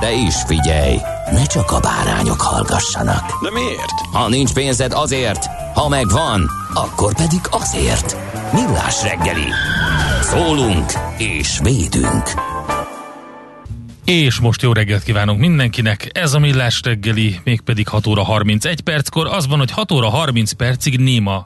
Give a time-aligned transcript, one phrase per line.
[0.00, 0.96] De is figyelj,
[1.32, 3.42] ne csak a bárányok hallgassanak.
[3.42, 4.00] De miért?
[4.12, 8.16] Ha nincs pénzed azért, ha megvan, akkor pedig azért.
[8.52, 9.50] Millás reggeli.
[10.22, 12.30] Szólunk és védünk.
[14.04, 19.26] És most jó reggelt kívánunk mindenkinek, ez a Millás reggeli, mégpedig 6 óra 31 perckor.
[19.26, 21.44] Az van, hogy 6 óra 30 percig néma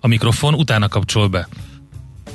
[0.00, 1.48] a mikrofon, utána kapcsol be.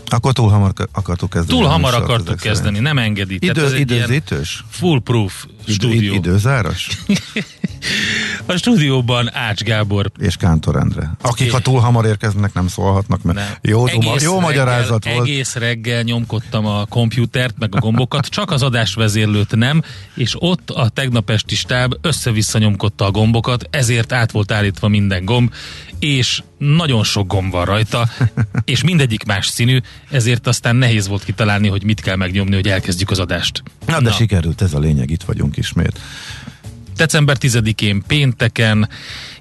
[0.08, 1.60] Akkor túl hamar akartuk kezdeni.
[1.60, 3.38] Túl hamar akartuk kezdeni, nem engedi.
[3.40, 4.64] Idő, időzítős?
[4.70, 6.14] Fullproof Idő, stúdió.
[6.14, 6.88] időzáros?
[8.46, 11.12] A stúdióban Ács Gábor És Kántor Endre.
[11.22, 13.48] Akik, ha túl hamar érkeznek, nem szólhatnak, mert Nem.
[13.62, 15.28] jó, duma, jó reggel, magyarázat volt.
[15.28, 19.82] Egész reggel nyomkodtam a komputert, meg a gombokat, csak az adásvezérlőt nem,
[20.16, 25.26] és ott a tegnap esti stáb össze-vissza nyomkodta a gombokat, ezért át volt állítva minden
[25.26, 25.54] gomb,
[26.00, 28.10] és nagyon sok gomb van rajta,
[28.66, 33.10] és mindegyik más színű, ezért aztán nehéz volt kitalálni, hogy mit kell megnyomni, hogy elkezdjük
[33.10, 33.64] az adást.
[33.86, 36.00] Na, de sikerült, ez a lényeg, itt vagyunk ismét.
[36.96, 38.90] December 10-én pénteken,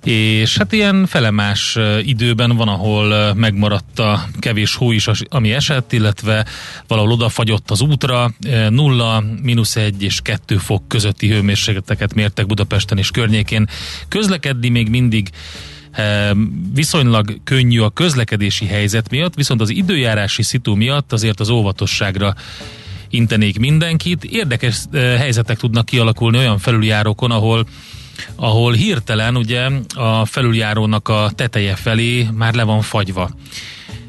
[0.04, 6.46] és hát ilyen felemás időben van, ahol megmaradt a kevés hó is, ami esett, illetve
[6.86, 8.30] valahol odafagyott az útra.
[8.46, 13.68] Ö, Nulla, mínusz egy és kettő fok közötti hőmérsékleteket mértek Budapesten és környékén.
[14.08, 15.30] Közlekedni még mindig
[16.74, 22.34] viszonylag könnyű a közlekedési helyzet miatt, viszont az időjárási szitu miatt azért az óvatosságra
[23.12, 24.24] intenék mindenkit.
[24.24, 27.66] Érdekes eh, helyzetek tudnak kialakulni olyan felüljárókon, ahol
[28.36, 33.30] ahol hirtelen ugye a felüljárónak a teteje felé már le van fagyva.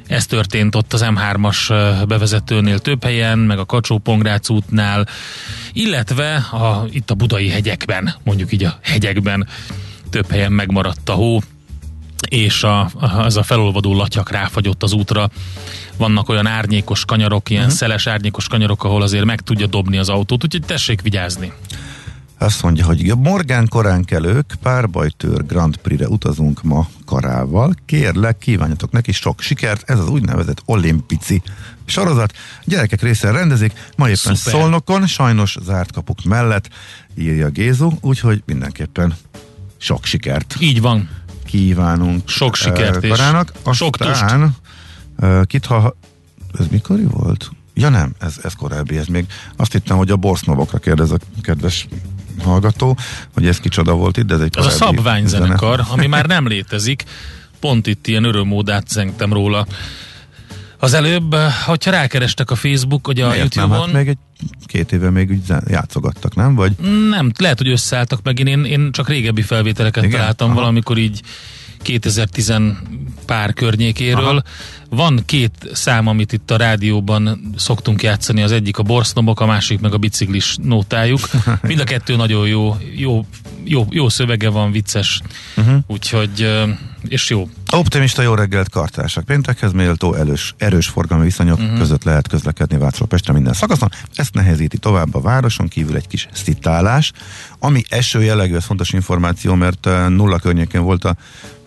[0.07, 4.01] Ez történt ott az M3-as eh, bevezetőnél több helyen, meg a kacsó
[4.47, 5.07] útnál,
[5.73, 9.47] illetve a, itt a budai hegyekben, mondjuk így a hegyekben
[10.09, 11.41] több helyen megmaradt a hó,
[12.29, 15.29] és a, az a felolvadó latyak ráfagyott az útra.
[15.97, 17.77] Vannak olyan árnyékos kanyarok, ilyen uh-huh.
[17.77, 21.53] szeles árnyékos kanyarok, ahol azért meg tudja dobni az autót, úgyhogy tessék vigyázni.
[22.37, 27.73] Azt mondja, hogy Morgán korán kelők, párbajtőr Grand Prix-re utazunk ma karával.
[27.85, 31.41] Kérlek, kívánjatok neki sok sikert, ez az úgynevezett olimpici
[31.85, 32.33] sorozat.
[32.65, 34.53] Gyerekek részen rendezik, ma éppen Szuper.
[34.53, 36.69] Szolnokon, sajnos zárt kapuk mellett,
[37.17, 39.15] írja Gézu, úgyhogy mindenképpen
[39.77, 41.09] sok sikert Így van.
[41.45, 43.51] kívánunk Sok sikert eh, és Karának.
[43.71, 44.07] sok eh,
[45.45, 45.95] kit ha...
[46.59, 47.49] Ez mikori volt?
[47.73, 49.25] Ja nem, ez, ez korábbi, ez még
[49.55, 51.87] azt hittem, hogy a borsznovokra kérdez a kedves
[52.43, 52.97] hallgató,
[53.33, 55.89] hogy ez kicsoda volt itt, de ez egy Az a korábbi szabványzenekar, zene.
[55.89, 57.03] ami már nem létezik.
[57.59, 59.65] Pont itt ilyen örömmódát zengtem róla.
[60.79, 61.35] Az előbb,
[61.65, 63.63] hogyha rákerestek a Facebook, vagy a Miért nem?
[63.69, 64.17] YouTube-on, Hát még egy
[64.65, 66.55] két éve még úgy játszogattak, nem?
[66.55, 66.71] Vagy
[67.09, 68.39] Nem, lehet, hogy összeálltak meg.
[68.39, 70.17] Én, én, én csak régebbi felvételeket Igen?
[70.17, 70.59] találtam Aha.
[70.59, 71.21] valamikor így
[71.83, 72.53] 2010
[73.25, 74.25] pár környékéről.
[74.25, 74.43] Aha.
[74.89, 79.79] Van két szám, amit itt a rádióban szoktunk játszani, az egyik a borsznobok, a másik
[79.79, 81.19] meg a biciklis nótájuk.
[81.61, 83.25] Mind a kettő nagyon jó, jó,
[83.63, 85.21] jó, jó szövege van, vicces,
[85.57, 85.75] uh-huh.
[85.87, 86.49] úgyhogy,
[87.07, 87.49] és jó.
[87.71, 89.25] Optimista jó reggelt kartársak.
[89.25, 91.77] Péntekhez méltó erős, erős forgalmi viszonyok uh-huh.
[91.77, 93.89] között lehet közlekedni Václav Pestre minden szakaszon.
[94.15, 97.11] Ezt nehezíti tovább a városon kívül egy kis szitálás,
[97.59, 101.15] ami eső jellegű, ez fontos információ, mert nulla környékén volt a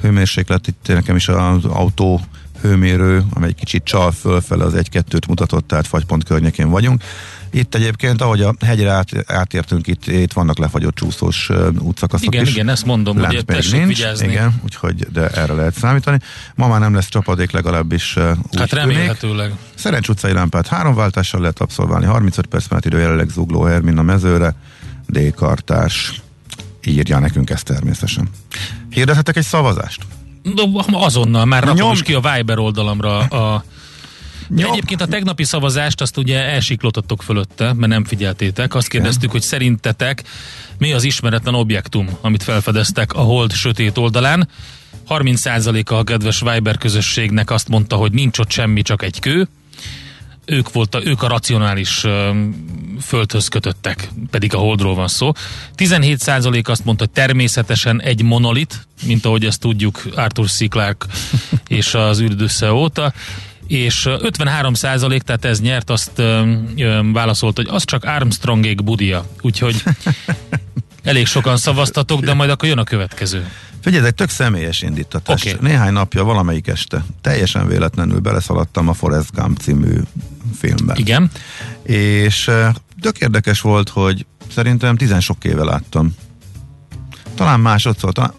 [0.00, 2.20] hőmérséklet, itt nekem is az autó
[2.60, 7.02] hőmérő, amely egy kicsit csal fölfele az egy-kettőt mutatott, tehát fagypont környékén vagyunk.
[7.50, 12.52] Itt egyébként, ahogy a hegyre át, átértünk, itt, itt vannak lefagyott csúszós útszakaszok Igen, is.
[12.52, 14.28] igen, ezt mondom, Lent hogy tessék nincs, vigyázni.
[14.28, 16.18] Igen, úgyhogy de erre lehet számítani.
[16.54, 18.70] Ma már nem lesz csapadék, legalábbis úgy Hát tűnik.
[18.72, 19.52] remélhetőleg.
[19.74, 24.02] Szerencs utcai lámpát három váltással lehet abszolválni, 35 perc mellett idő jelenleg zugló Hermin a
[24.02, 24.54] mezőre,
[25.06, 26.20] D-kartás
[26.86, 28.28] írja nekünk ezt természetesen.
[28.90, 30.02] Hirdethetek egy szavazást?
[30.42, 30.62] De
[30.92, 33.64] azonnal már Na rakom nyom- is ki a Viber oldalamra a
[34.48, 38.74] De egyébként a tegnapi szavazást azt ugye elsiklottattok fölötte, mert nem figyeltétek.
[38.74, 40.22] Azt kérdeztük, hogy szerintetek
[40.78, 44.48] mi az ismeretlen objektum, amit felfedeztek a hold sötét oldalán.
[45.08, 49.48] 30%-a a kedves Viber közösségnek azt mondta, hogy nincs ott semmi, csak egy kő.
[50.46, 52.30] Ők, volt, ők a racionális ö,
[53.02, 55.32] földhöz kötöttek, pedig a holdról van szó.
[55.76, 60.68] 17% azt mondta, hogy természetesen egy monolit, mint ahogy ezt tudjuk Arthur C.
[60.68, 61.06] Clarke
[61.68, 63.12] és az ürdösze óta
[63.66, 66.22] és 53 százalék, tehát ez nyert, azt
[67.12, 69.26] válaszolt, hogy az csak Armstrongék budia.
[69.42, 69.82] Úgyhogy
[71.02, 73.50] elég sokan szavaztatok, de majd akkor jön a következő.
[73.80, 75.44] Figyelj, ez egy tök személyes indítatás.
[75.44, 75.56] Okay.
[75.60, 80.00] Néhány napja valamelyik este teljesen véletlenül beleszaladtam a Forrest Gump című
[80.54, 80.94] filmbe.
[80.96, 81.30] Igen?
[81.82, 82.50] És
[83.00, 86.14] tök érdekes volt, hogy szerintem tizen sok éve láttam.
[87.34, 88.32] Talán másodszor, talán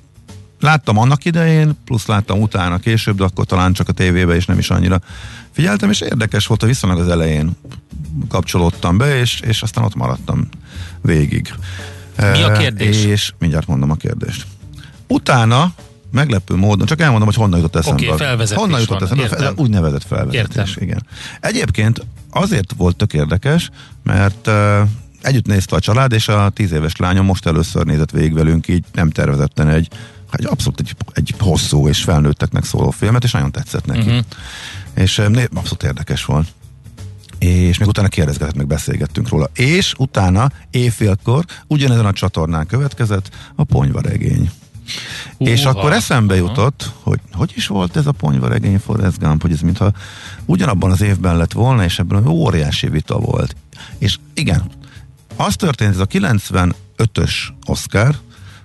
[0.59, 4.57] láttam annak idején, plusz láttam utána később, de akkor talán csak a tévébe, és nem
[4.57, 5.01] is annyira
[5.51, 7.57] figyeltem, és érdekes volt, hogy viszonylag az elején
[8.29, 10.47] kapcsolódtam be, és, és aztán ott maradtam
[11.01, 11.53] végig.
[12.17, 13.05] Mi a kérdés?
[13.05, 14.45] És mindjárt mondom a kérdést.
[15.07, 15.73] Utána
[16.11, 18.07] meglepő módon, csak elmondom, hogy honnan jutott eszembe.
[18.07, 19.23] Oké, felvezetés honnan jutott van, eszembe?
[19.23, 19.47] értem.
[19.47, 20.83] Ez úgynevezett felvezetés, Értem.
[20.83, 21.05] igen.
[21.39, 23.69] Egyébként azért volt tök érdekes,
[24.03, 24.79] mert uh,
[25.21, 28.83] együtt nézte a család, és a tíz éves lányom most először nézett végig velünk, így
[28.93, 29.87] nem tervezetten egy,
[30.31, 33.99] egy abszolút egy, egy hosszú és felnőtteknek szóló filmet, és nagyon tetszett neki.
[33.99, 34.23] Uh-huh.
[34.93, 36.47] És né- abszolút érdekes volt
[37.39, 39.49] és még utána kérdezgetett, meg beszélgettünk róla.
[39.53, 44.51] És utána éjfélkor ugyanezen a csatornán következett a ponyvaregény.
[45.37, 45.51] Húha.
[45.51, 49.59] És akkor eszembe jutott, hogy hogy is volt ez a ponyvaregény Forrest Gump, hogy ez
[49.59, 49.91] mintha
[50.45, 53.55] ugyanabban az évben lett volna, és ebből óriási vita volt.
[53.97, 54.71] És igen,
[55.35, 57.31] az történt, ez a 95-ös
[57.65, 58.15] Oscar,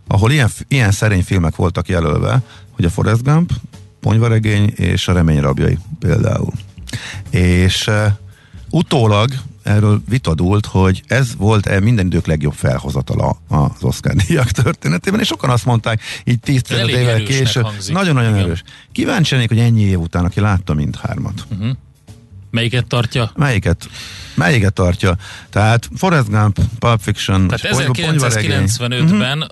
[0.07, 3.53] ahol ilyen, ilyen szerény filmek voltak jelölve, hogy a Forrest Gump,
[4.01, 6.53] Ponyvaregény és a Remény rabjai például.
[7.31, 8.07] És uh,
[8.71, 9.31] utólag
[9.63, 15.51] erről vitadult, hogy ez volt-e minden idők legjobb felhozatala az Oscar díjak történetében, és sokan
[15.51, 18.63] azt mondták, így 10 Elég évvel később, nagyon-nagyon erős.
[18.93, 21.47] Kíváncsi lennék, hogy ennyi év után, aki látta mindhármat.
[22.51, 23.31] Melyiket tartja?
[23.37, 23.89] Melyiket,
[24.35, 25.17] melyiket tartja?
[25.51, 28.65] Tehát Forrest Gump, Pulp Fiction, Tehát és Pony- Ponyvaregény.
[28.67, 29.51] 1995-ben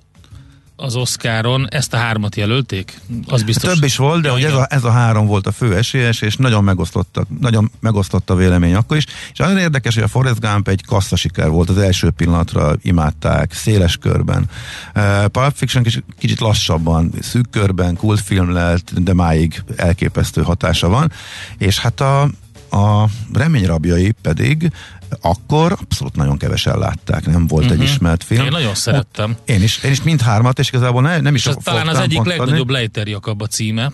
[0.80, 3.00] az Oscaron ezt a hármat jelölték?
[3.26, 3.72] Az biztos.
[3.72, 6.36] Több is volt, de hogy ez a, ez a három volt a fő esélyes, és
[6.36, 9.06] nagyon megosztottak, nagyon megosztott a vélemény akkor is.
[9.32, 13.52] És nagyon érdekes, hogy a Forrest Gump egy kassza siker volt, az első pillanatra imádták,
[13.52, 14.50] széles körben.
[14.94, 21.12] Uh, Pulp Fiction kicsit, kicsit lassabban, szűk körben, kultfilm lett, de máig elképesztő hatása van.
[21.58, 22.22] És hát a,
[22.70, 24.72] a reményrabjai pedig
[25.20, 27.80] akkor abszolút nagyon kevesen látták, nem volt uh-huh.
[27.80, 28.44] egy ismert film.
[28.44, 29.36] Én nagyon szerettem.
[29.44, 32.28] Én is, én is mindhármat, és igazából ne, nem is És talán az egyik pont
[32.28, 32.38] adni.
[32.38, 33.92] legnagyobb Leiter Jakab a címe,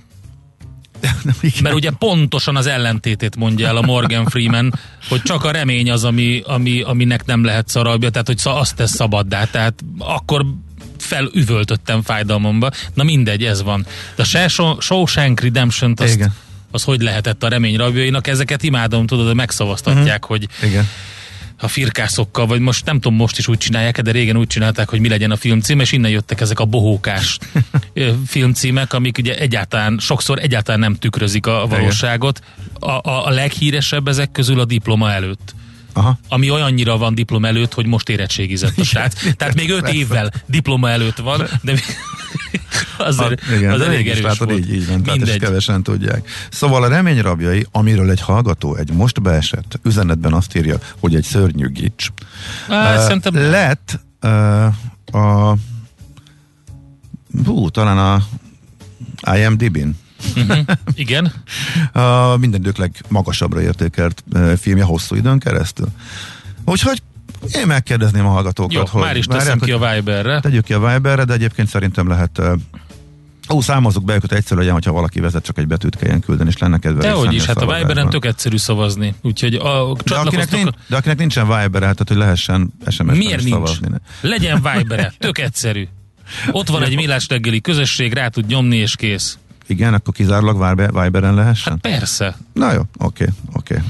[1.41, 1.63] Igen.
[1.63, 4.75] mert ugye pontosan az ellentétét mondja el a Morgan Freeman,
[5.09, 8.95] hogy csak a remény az, ami, ami, aminek nem lehet szarabja, tehát hogy azt tesz
[8.95, 10.47] szabaddá, tehát akkor
[10.99, 12.71] felüvöltöttem fájdalmomba.
[12.95, 13.87] Na mindegy, ez van.
[14.15, 16.35] De a Shaw- Shawshank redemption azt, Igen.
[16.71, 20.39] Az hogy lehetett a remény rabjainak, ezeket imádom, tudod, megszavaztatják, uh-huh.
[20.39, 20.89] hogy Igen.
[21.59, 25.01] a firkászokkal, vagy most nem tudom, most is úgy csinálják, de régen úgy csinálták, hogy
[25.01, 27.39] mi legyen a filmcím, és innen jöttek ezek a bohókás
[28.27, 32.41] filmcímek, amik ugye egyáltalán, sokszor egyáltalán nem tükrözik a valóságot.
[32.81, 35.55] A, a, a leghíresebb ezek közül a diploma előtt.
[35.97, 36.19] Aha.
[36.29, 39.37] Ami olyannyira van diploma előtt, hogy most érettségizett a srác.
[39.37, 41.73] Tehát még öt évvel diploma előtt van, de
[42.99, 44.61] azért, Hát, igen, az elég erős látod, volt.
[44.61, 45.39] így, így van, tehát Mindegy.
[45.39, 46.29] kevesen tudják.
[46.51, 51.25] Szóval a remény rabjai, amiről egy hallgató egy most beesett üzenetben azt írja, hogy egy
[51.25, 52.09] szörnyű gics.
[52.69, 54.65] Á, Ö, szerintem Lett uh,
[55.23, 55.57] a
[57.45, 59.97] hú, talán a IMDb-n
[60.37, 60.59] uh-huh.
[60.95, 61.33] igen.
[61.93, 65.89] a minden idők legmagasabbra értékelt uh, filmje hosszú időn keresztül.
[66.65, 67.03] Úgyhogy
[67.55, 70.41] én megkérdezném a hallgatókat, Jó, hogy már is teszem ki a Viberre.
[70.41, 72.41] tegyük ki a Viberre, de egyébként szerintem lehet
[73.49, 76.59] Ó, számozzuk be őket egyszer legyen, hogyha valaki vezet, csak egy betűt kelljen küldeni, és
[76.59, 77.77] lenne kedve Dehogy is, hát a.
[77.77, 79.15] Viberen tök egyszerű szavazni.
[79.23, 83.43] Úgyhogy a, de akinek, nincs, de akinek nincsen Viber, hát tehát, hogy lehessen SMS-ben Miért
[83.43, 83.51] nincs?
[83.53, 83.89] szavazni.
[84.21, 85.89] Legyen Vibere, tök egyszerű.
[86.51, 89.39] Ott van egy millás reggeli közösség, rá tud nyomni, és kész.
[89.67, 91.73] Igen, akkor kizárólag Viber, Viberen lehessen?
[91.83, 92.37] Hát persze.
[92.53, 93.83] Na jó, oké, oké.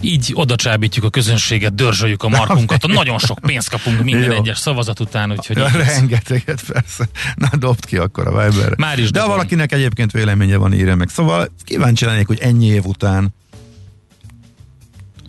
[0.00, 4.36] Így oda csábítjuk a közönséget, dörzsöljük a markunkat, nagyon sok pénzt kapunk minden Jó.
[4.36, 7.08] egyes szavazat után, úgyhogy Ja, rengeteget, persze.
[7.34, 8.74] Na, dobd ki akkor a Viberre.
[8.78, 9.34] Már is De dobom.
[9.34, 11.08] valakinek egyébként véleménye van, írja meg.
[11.08, 13.34] Szóval kíváncsi lennék, hogy ennyi év után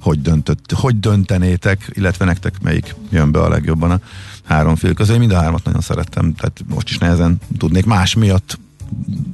[0.02, 4.00] hogy, döntött, hogy döntenétek, illetve nektek melyik jön be a legjobban a
[4.44, 5.14] három film közül.
[5.14, 8.60] Én mind a hármat nagyon szerettem, tehát most is nehezen tudnék más miatt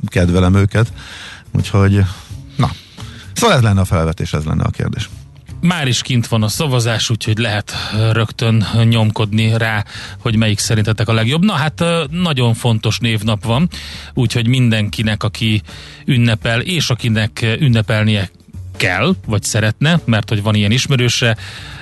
[0.08, 0.94] kedvelem őket.
[1.52, 2.04] Úgyhogy,
[2.58, 2.72] na,
[3.36, 5.10] Szóval ez lenne a felvetés, ez lenne a kérdés.
[5.66, 7.74] Már is kint van a szavazás, úgyhogy lehet
[8.12, 9.86] rögtön nyomkodni rá,
[10.20, 11.46] hogy melyik szerintetek a legjobb.
[11.46, 13.70] Na hát nagyon fontos névnap van,
[14.14, 15.62] úgyhogy mindenkinek, aki
[16.06, 18.30] ünnepel, és akinek ünnepelnie
[18.78, 21.38] kell, vagy szeretne, mert hogy van ilyen ismerőse,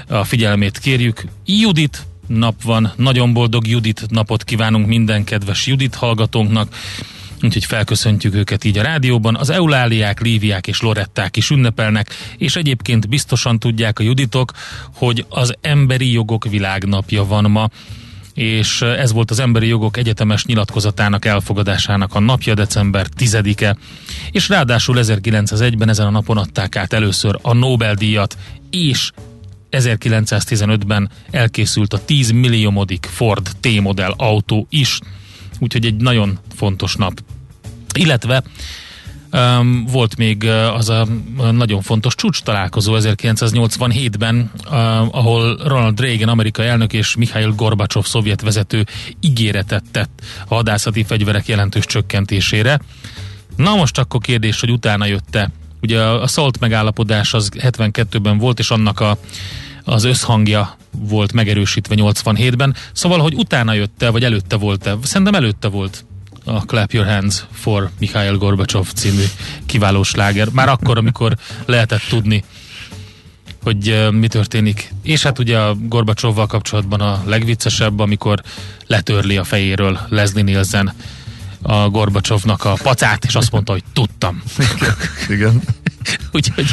[0.07, 1.23] a figyelmét kérjük.
[1.45, 6.75] Judit nap van, nagyon boldog Judit napot kívánunk minden kedves Judit hallgatónknak,
[7.43, 9.35] úgyhogy felköszöntjük őket így a rádióban.
[9.35, 14.51] Az Euláliák, Líviák és Loretták is ünnepelnek, és egyébként biztosan tudják a Juditok,
[14.93, 17.69] hogy az Emberi Jogok Világnapja van ma
[18.33, 23.77] és ez volt az Emberi Jogok Egyetemes nyilatkozatának elfogadásának a napja, december 10-e,
[24.31, 28.37] és ráadásul 1901-ben ezen a napon adták át először a Nobel-díjat,
[28.69, 29.11] és
[29.71, 34.99] 1915-ben elkészült a 10 milliómodik Ford T-modell autó is,
[35.59, 37.23] úgyhogy egy nagyon fontos nap.
[37.93, 38.43] Illetve
[39.33, 40.45] Um, volt még
[40.75, 41.07] az a
[41.51, 44.71] nagyon fontos csúcs találkozó 1987-ben, uh,
[45.15, 48.85] ahol Ronald Reagan, amerikai elnök és Mikhail Gorbacsov, szovjet vezető
[49.19, 52.79] ígéretet tett a hadászati fegyverek jelentős csökkentésére.
[53.55, 55.49] Na most akkor kérdés, hogy utána jött-e.
[55.81, 59.17] Ugye a SALT megállapodás az 72-ben volt, és annak a,
[59.83, 62.75] az összhangja volt megerősítve 87-ben.
[62.91, 64.95] Szóval, hogy utána jött-e, vagy előtte volt-e?
[65.03, 66.05] Szerintem előtte volt
[66.43, 69.23] a Clap Your Hands for Mikhail Gorbacsov című
[69.65, 70.47] kiváló sláger.
[70.51, 72.43] Már akkor, amikor lehetett tudni,
[73.63, 74.93] hogy mi történik.
[75.03, 78.41] És hát ugye a Gorbacsovval kapcsolatban a legviccesebb, amikor
[78.87, 80.93] letörli a fejéről Leslie Nielsen
[81.61, 84.43] a Gorbacsovnak a pacát, és azt mondta, hogy tudtam.
[85.29, 85.61] Igen.
[86.31, 86.65] Úgyhogy,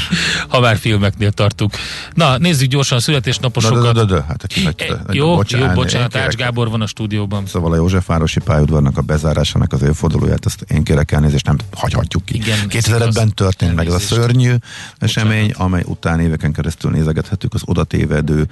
[0.48, 1.76] ha már filmeknél tartunk.
[2.14, 3.82] Na, nézzük gyorsan a születésnaposokat.
[3.82, 7.46] De, de, de, de, hát e, jó, bocsánat, jó, bocsánat, Ács Gábor van a stúdióban.
[7.46, 12.34] Szóval a Józsefvárosi pályaudvarnak a bezárásának az évfordulóját, ezt én kérek elnézést, nem hagyhatjuk ki.
[12.34, 14.54] Igen, 2005-ben történt meg ez a szörnyű
[14.98, 15.66] esemény, bocsánat.
[15.66, 18.48] amely után éveken keresztül nézegethettük az oda tévedő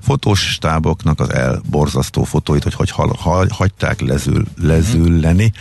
[0.00, 2.90] fotós stáboknak az elborzasztó fotóit, hogy hogy
[3.50, 5.52] hagyták lezül, lezülleni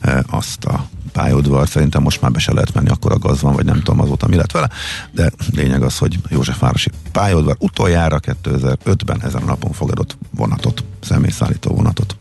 [0.00, 3.54] e, azt a pályaudvar, szerintem most már be se lehet menni, akkor a gaz van,
[3.54, 4.68] vagy nem tudom azóta mi lett vele,
[5.12, 12.16] de lényeg az, hogy Józsefvárosi pályaudvar utoljára 2005-ben ezen a napon fogadott vonatot, személyszállító vonatot.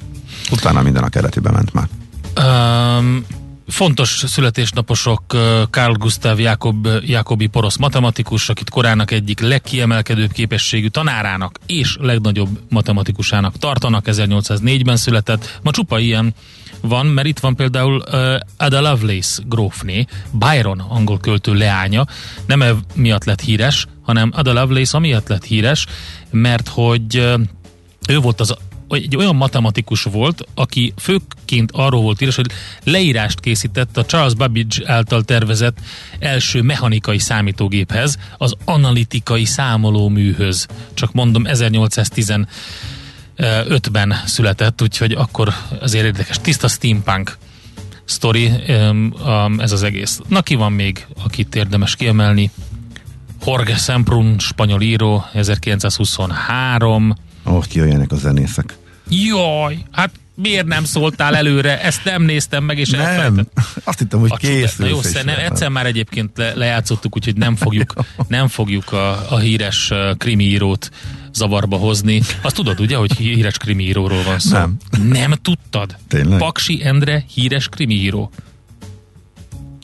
[0.51, 1.87] Utána minden a keletibe ment már.
[2.97, 3.25] Um,
[3.69, 5.21] fontos születésnaposok
[5.69, 13.57] Carl Gustav Jakob, Jakobi porosz matematikus, akit korának egyik legkiemelkedőbb képességű tanárának és legnagyobb matematikusának
[13.57, 15.59] tartanak, 1804-ben született.
[15.63, 16.33] Ma csupa ilyen
[16.81, 22.05] van, mert itt van például uh, Ada Lovelace grófné, Byron angol költő leánya,
[22.45, 25.85] nem e miatt lett híres, hanem Ada Lovelace amiatt lett híres,
[26.31, 27.39] mert hogy uh,
[28.07, 28.55] ő volt az
[28.89, 32.51] egy olyan matematikus volt, aki főként arról volt híres, hogy
[32.83, 35.77] leírást készített a Charles Babbage által tervezett
[36.19, 40.67] első mechanikai számítógéphez, az analitikai számolóműhöz.
[40.93, 42.33] Csak mondom, 1810
[43.67, 46.39] ötben született, úgyhogy akkor azért érdekes.
[46.41, 47.37] Tiszta steampunk
[48.05, 48.51] sztori
[49.57, 50.19] ez az egész.
[50.27, 52.51] Na ki van még, akit érdemes kiemelni?
[53.45, 57.15] Jorge Semprún, spanyol író, 1923.
[57.43, 58.77] Oh, kijöjjenek a zenészek.
[59.09, 61.81] Jaj, hát miért nem szóltál előre?
[61.81, 63.63] Ezt nem néztem meg, és Nem, elfelejtettem.
[63.83, 64.77] azt hittem, hogy készülsz.
[64.77, 67.93] Na jó, nem, egyszer már egyébként le, lejátszottuk, úgyhogy nem fogjuk,
[68.27, 70.89] nem fogjuk a, a híres krimi írót
[71.33, 72.21] zavarba hozni.
[72.41, 74.51] Azt tudod ugye, hogy híres krimi íróról van szó?
[74.51, 74.77] Nem.
[75.09, 75.95] Nem tudtad?
[76.07, 76.39] Tényleg?
[76.39, 78.31] Paksi Endre híres krimi író.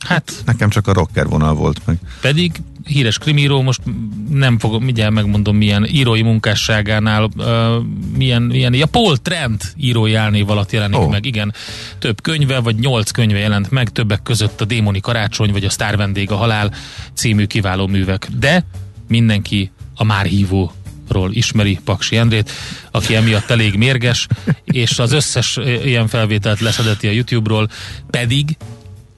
[0.07, 0.33] Hát...
[0.45, 1.97] Nekem csak a rocker vonal volt meg.
[2.21, 3.81] Pedig híres krimíró, most
[4.29, 7.83] nem fogom, mindjárt megmondom milyen írói munkásságánál, uh,
[8.17, 11.09] milyen, milyen, ja Paul Trent írói álnév alatt jelenik oh.
[11.09, 11.53] meg, igen.
[11.99, 15.97] Több könyve, vagy nyolc könyve jelent meg, többek között a Démoni Karácsony, vagy a Sztár
[15.97, 16.73] Vendég a Halál
[17.13, 18.27] című kiváló művek.
[18.39, 18.65] De
[19.07, 20.71] mindenki a már hívó
[21.09, 22.51] ról ismeri Paksi Endrét,
[22.91, 24.27] aki emiatt elég mérges,
[24.63, 27.69] és az összes ilyen felvételt leszedeti a YouTube-ról,
[28.09, 28.57] pedig,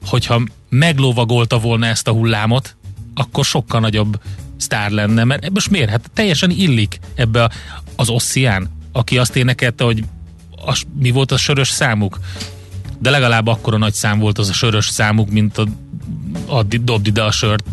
[0.06, 2.76] hogyha meglovagolta volna ezt a hullámot,
[3.18, 4.20] akkor sokkal nagyobb
[4.56, 5.90] sztár lenne, mert most miért?
[5.90, 7.50] Hát teljesen illik ebbe a,
[7.96, 10.04] az Ossian, aki azt énekelte, hogy
[10.64, 12.18] az, mi volt a sörös számuk,
[12.98, 15.66] de legalább akkor a nagy szám volt az a sörös számuk, mint a,
[16.46, 17.64] a dobd ide a sört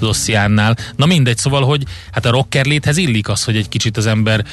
[0.00, 0.76] az Ossiánnál.
[0.96, 4.44] Na mindegy, szóval, hogy hát a rocker léthez illik az, hogy egy kicsit az ember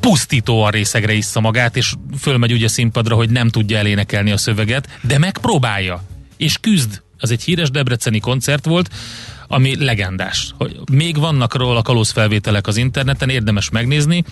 [0.00, 5.18] pusztítóan részegre iszza magát, és fölmegy ugye színpadra, hogy nem tudja elénekelni a szöveget, de
[5.18, 6.02] megpróbálja,
[6.36, 8.94] és küzd az egy híres debreceni koncert volt,
[9.48, 10.54] ami legendás.
[10.92, 14.24] Még vannak róla kalózfelvételek az interneten, érdemes megnézni.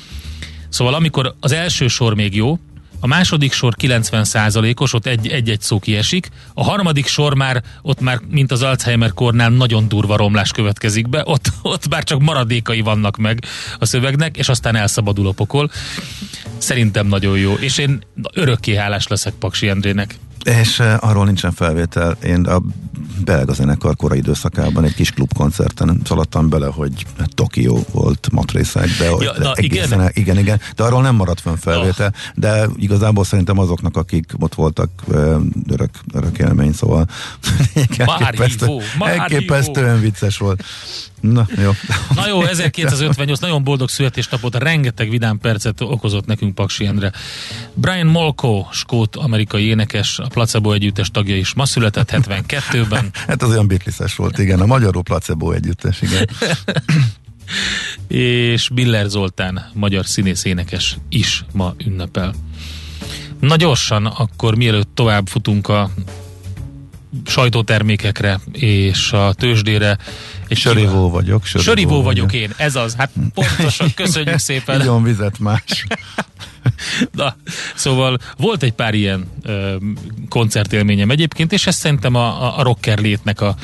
[0.69, 2.59] Szóval amikor az első sor még jó,
[3.01, 8.21] a második sor 90%-os, ott egy- egy-egy szó kiesik, a harmadik sor már, ott már,
[8.31, 13.17] mint az Alzheimer kornál, nagyon durva romlás következik be, ott, ott már csak maradékai vannak
[13.17, 13.45] meg
[13.79, 15.71] a szövegnek, és aztán elszabadul a pokol.
[16.59, 18.03] Szerintem nagyon jó, és én
[18.33, 20.15] örökké hálás leszek Paksi Endrének.
[20.47, 22.17] És uh, arról nincsen felvétel.
[22.25, 22.61] Én a
[23.25, 29.33] belga zenekar korai időszakában egy kis klubkoncerten szaladtam bele, hogy Tokió volt matrészek, de, Ja,
[29.33, 30.11] de na, egészen, igen?
[30.15, 30.39] igen?
[30.39, 32.13] igen, de arról nem maradt fönn felvétel, oh.
[32.35, 35.37] de igazából szerintem azoknak, akik ott voltak, ö,
[35.69, 37.07] örök, örök élmény, szóval
[38.99, 40.65] már elképesztően vicces volt.
[41.33, 41.71] Na, jó.
[42.15, 47.13] Na jó, 1958, nagyon boldog születésnapot, rengeteg vidám percet okozott nekünk Paksi Endre.
[47.75, 53.11] Brian Molko, skót amerikai énekes, a Placebo együttes tagja is ma született 72-ben.
[53.27, 56.29] Hát az olyan Beatles-es volt, igen, a magyarul placebo együttes, igen.
[58.09, 62.35] és Biller Zoltán, magyar színész énekes is ma ünnepel.
[63.41, 65.91] Na gyorsan, akkor mielőtt tovább futunk a
[67.27, 69.99] sajtótermékekre és a tőzsdére.
[70.49, 71.45] Egy Sörivó vagyok.
[71.45, 72.95] Sörivó, Sörivó vagyok én, ez az.
[72.95, 74.81] Hát pontosan, köszönjük szépen.
[74.81, 75.63] Igyon vizet más.
[77.13, 77.37] Na,
[77.75, 79.77] szóval volt egy pár ilyen ö,
[80.29, 83.57] koncertélményem egyébként, és ez szerintem a, a, rocker létnek a,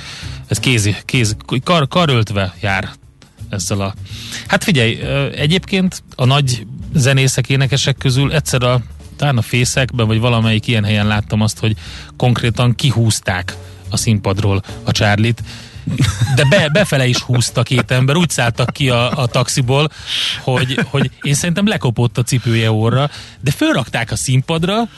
[0.47, 2.91] ez kézi, kéz, kar, karöltve jár
[3.49, 3.95] ezzel a...
[4.47, 5.01] Hát figyelj,
[5.35, 8.81] egyébként a nagy zenészek, énekesek közül egyszer a
[9.23, 11.77] talán a fészekben, vagy valamelyik ilyen helyen láttam azt, hogy
[12.17, 13.57] konkrétan kihúzták
[13.91, 15.43] a színpadról a Charlie-t,
[16.35, 19.89] de be, befele is húzta két ember, úgy szálltak ki a, a taxiból,
[20.41, 23.11] hogy, hogy én szerintem lekopott a cipője orra,
[23.41, 24.89] de fölrakták a színpadra,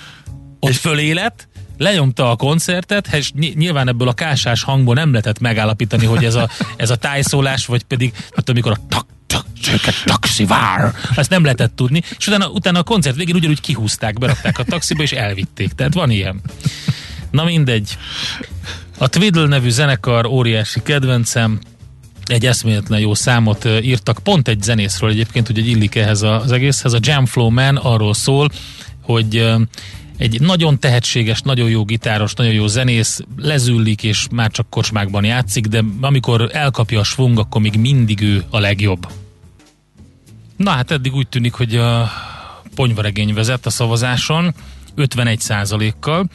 [0.60, 5.38] ott fölé lett, lenyomta a koncertet, és ny- nyilván ebből a kásás hangból nem lehetett
[5.38, 9.06] megállapítani, hogy ez a, ez a tájszólás, vagy pedig, hát amikor a tak,
[9.64, 14.18] csöket, taxi vár, ezt nem lehetett tudni, és utána, utána a koncert végén ugyanúgy kihúzták,
[14.18, 15.72] berakták a taxiba, és elvitték.
[15.72, 16.40] Tehát van ilyen.
[17.30, 17.96] Na mindegy.
[18.98, 21.58] A Twiddle nevű zenekar óriási kedvencem,
[22.24, 26.98] egy eszméletlen jó számot írtak, pont egy zenészről egyébként, ugye illik ehhez az egészhez, a
[27.00, 28.50] Jam Flow Man arról szól,
[29.02, 29.54] hogy
[30.16, 35.66] egy nagyon tehetséges, nagyon jó gitáros, nagyon jó zenész lezüllik, és már csak kocsmákban játszik,
[35.66, 39.08] de amikor elkapja a svung, akkor még mindig ő a legjobb.
[40.56, 42.10] Na hát eddig úgy tűnik, hogy a
[42.74, 44.54] ponyvaregény vezet a szavazáson,
[44.94, 45.40] 51
[46.00, 46.26] kal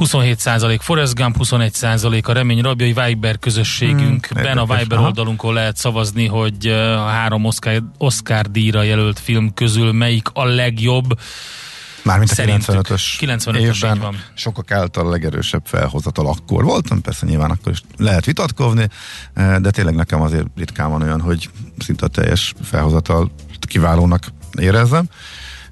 [0.00, 5.06] 27% Forrest Gump, 21% a Remény Rabjai Viber közösségünkben, a érdekes, Viber aha.
[5.06, 11.18] oldalunkon lehet szavazni, hogy a három Oscar, Oscar díjra jelölt film közül melyik a legjobb.
[12.02, 12.74] Mármint a Szerintük.
[12.74, 14.16] 95-ös 95-ös, így évben van.
[14.34, 18.88] sokak által a legerősebb felhozatal akkor voltam, persze nyilván akkor is lehet vitatkozni,
[19.34, 23.30] eh, de tényleg nekem azért ritkán van olyan, hogy szinte a teljes felhozatal
[23.66, 24.26] kiválónak
[24.58, 25.08] érezzem.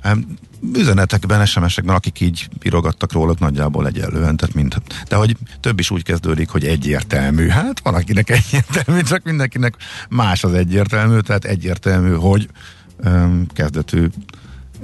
[0.01, 0.27] Em,
[0.75, 4.75] Üzenetekben, SMS-ekben, akik így írogattak róluk nagyjából egyenlően, tehát mind.
[5.09, 7.49] De hogy több is úgy kezdődik, hogy egyértelmű.
[7.49, 9.75] Hát van akinek egyértelmű, csak mindenkinek
[10.09, 12.49] más az egyértelmű, tehát egyértelmű, hogy
[13.03, 14.07] em, kezdetű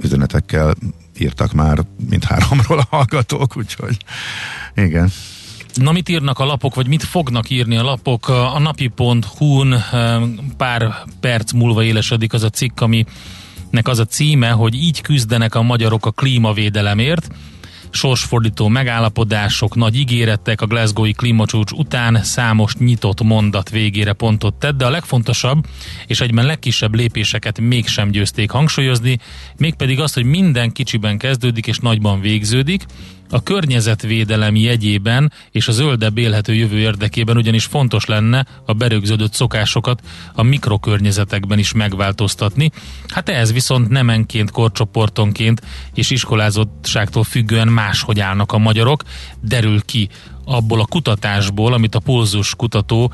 [0.01, 0.73] üzenetekkel
[1.19, 3.97] írtak már mindháromról a hallgatók, úgyhogy
[4.75, 5.11] igen.
[5.73, 8.27] Na mit írnak a lapok, vagy mit fognak írni a lapok?
[8.27, 9.83] A napi.hu-n
[10.57, 15.61] pár perc múlva élesedik az a cikk, aminek az a címe, hogy így küzdenek a
[15.61, 17.27] magyarok a klímavédelemért.
[17.95, 24.85] Sorsfordító megállapodások, nagy ígéretek a Glasgowi klímacsúcs után számos nyitott mondat végére pontot tett, de
[24.85, 25.65] a legfontosabb
[26.07, 29.19] és egyben legkisebb lépéseket mégsem győzték hangsúlyozni,
[29.57, 32.85] mégpedig azt, hogy minden kicsiben kezdődik és nagyban végződik,
[33.29, 40.01] a környezetvédelem jegyében és a zöldebb élhető jövő érdekében ugyanis fontos lenne a berögződött szokásokat
[40.33, 42.71] a mikrokörnyezetekben is megváltoztatni.
[43.07, 45.61] Hát ehhez viszont nemenként, korcsoportonként
[45.93, 49.03] és iskolázottságtól függően máshogy állnak a magyarok,
[49.41, 50.09] derül ki
[50.45, 53.11] abból a kutatásból, amit a Pulzus kutató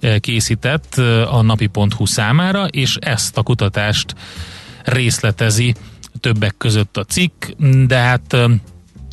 [0.00, 4.14] eh, készített eh, a napi.hu számára, és ezt a kutatást
[4.84, 5.74] részletezi
[6.20, 7.44] többek között a cikk,
[7.86, 8.50] de hát eh,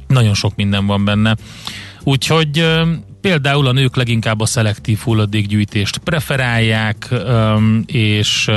[0.09, 1.35] nagyon sok minden van benne.
[2.03, 2.65] Úgyhogy
[3.21, 7.13] például a nők leginkább a szelektív hulladékgyűjtést preferálják,
[7.85, 8.51] és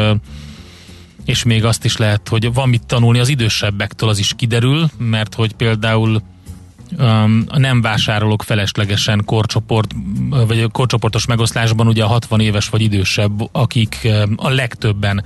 [1.24, 5.34] és még azt is lehet, hogy van mit tanulni az idősebbektől, az is kiderül, mert
[5.34, 6.22] hogy például
[6.98, 9.90] um, nem vásárolok feleslegesen korcsoport,
[10.30, 15.24] vagy korcsoportos megoszlásban, ugye a 60 éves vagy idősebb, akik um, a legtöbben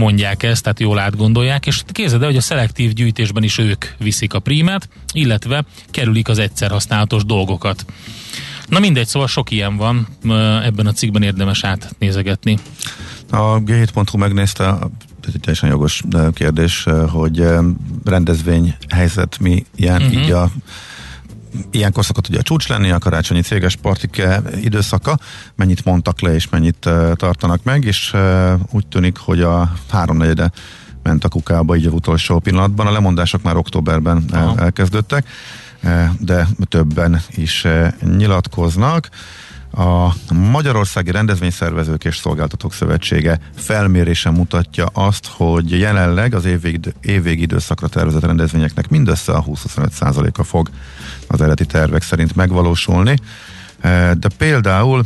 [0.00, 4.34] mondják ezt, tehát jól átgondolják, és képzeld el, hogy a szelektív gyűjtésben is ők viszik
[4.34, 7.84] a prímát, illetve kerülik az egyszer használatos dolgokat.
[8.68, 10.06] Na mindegy, szóval sok ilyen van,
[10.64, 12.58] ebben a cikkben érdemes átnézegetni.
[13.30, 14.78] A G7.hu megnézte
[15.26, 17.44] ez egy teljesen jogos kérdés, hogy
[18.04, 20.22] rendezvény helyzet mi ilyen, uh-huh.
[20.22, 20.50] így a
[21.70, 24.22] ilyenkor szokott ugye a csúcs lenni, a karácsonyi céges partik
[24.60, 25.18] időszaka,
[25.54, 28.14] mennyit mondtak le és mennyit tartanak meg, és
[28.70, 30.50] úgy tűnik, hogy a háromnegyede
[31.02, 32.86] ment a kukába így a utolsó pillanatban.
[32.86, 34.58] A lemondások már októberben Aha.
[34.58, 35.28] elkezdődtek,
[36.18, 37.66] de többen is
[38.16, 39.08] nyilatkoznak.
[39.72, 47.88] A Magyarországi Rendezvényszervezők és Szolgáltatók Szövetsége felmérése mutatja azt, hogy jelenleg az évvég, évvégi időszakra
[47.88, 50.70] tervezett rendezvényeknek mindössze a 20-25%-a fog
[51.26, 53.16] az eredeti tervek szerint megvalósulni.
[54.12, 55.04] De például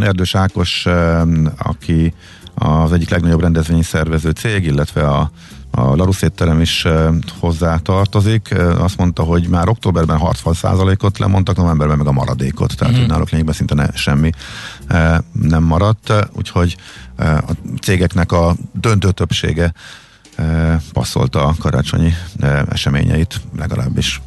[0.00, 0.86] Erdős Ákos,
[1.56, 2.14] aki
[2.54, 5.30] az egyik legnagyobb rendezvényszervező cég, illetve a
[5.74, 6.86] a Larus étterem is
[7.38, 8.54] hozzá tartozik.
[8.78, 13.06] Azt mondta, hogy már októberben 60%-ot lemondtak, novemberben meg a maradékot, tehát mm-hmm.
[13.06, 14.30] náluk lényegben szinte ne, semmi
[15.32, 16.76] nem maradt, úgyhogy
[17.18, 19.72] a cégeknek a döntő többsége
[20.92, 22.12] passzolta a karácsonyi
[22.70, 24.20] eseményeit, legalábbis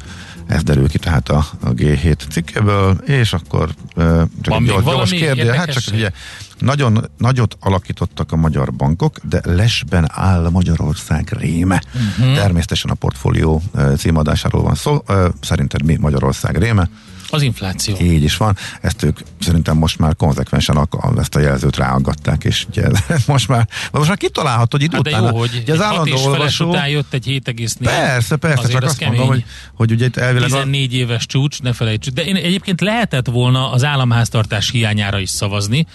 [0.46, 4.84] ez derül ki tehát a, a G7 cikkéből, és akkor uh, csak Van egy gyors,
[4.84, 5.54] gyors kérdés.
[5.54, 6.10] Hát csak ugye
[6.58, 11.82] nagyon nagyot alakítottak a magyar bankok, de lesben áll Magyarország réme.
[11.94, 12.34] Uh-huh.
[12.34, 15.02] Természetesen a portfólió uh, címadásáról van szó.
[15.08, 16.88] Uh, szerinted mi Magyarország réme?
[17.30, 17.96] Az infláció.
[18.00, 18.56] Így is van.
[18.80, 22.88] Ezt ők szerintem most már konzekvensen ezt a jelzőt ráaggatták, és ugye
[23.26, 26.68] most már, most már kitalálhat, hogy idő hát után, jó, hogy ugye az állandó olvasó,
[26.68, 27.74] után jött egy 7,4.
[27.82, 29.18] Persze, persze, csak azt kemény.
[29.18, 30.48] mondom, hogy, hogy ugye itt elvileg...
[30.48, 32.14] 14 éves csúcs, ne felejtsük.
[32.14, 35.86] De én egyébként lehetett volna az államháztartás hiányára is szavazni,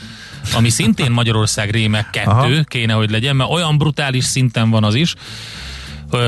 [0.56, 2.64] ami szintén Magyarország rémek kettő Aha.
[2.64, 5.16] kéne, hogy legyen, mert olyan brutális szinten van az is,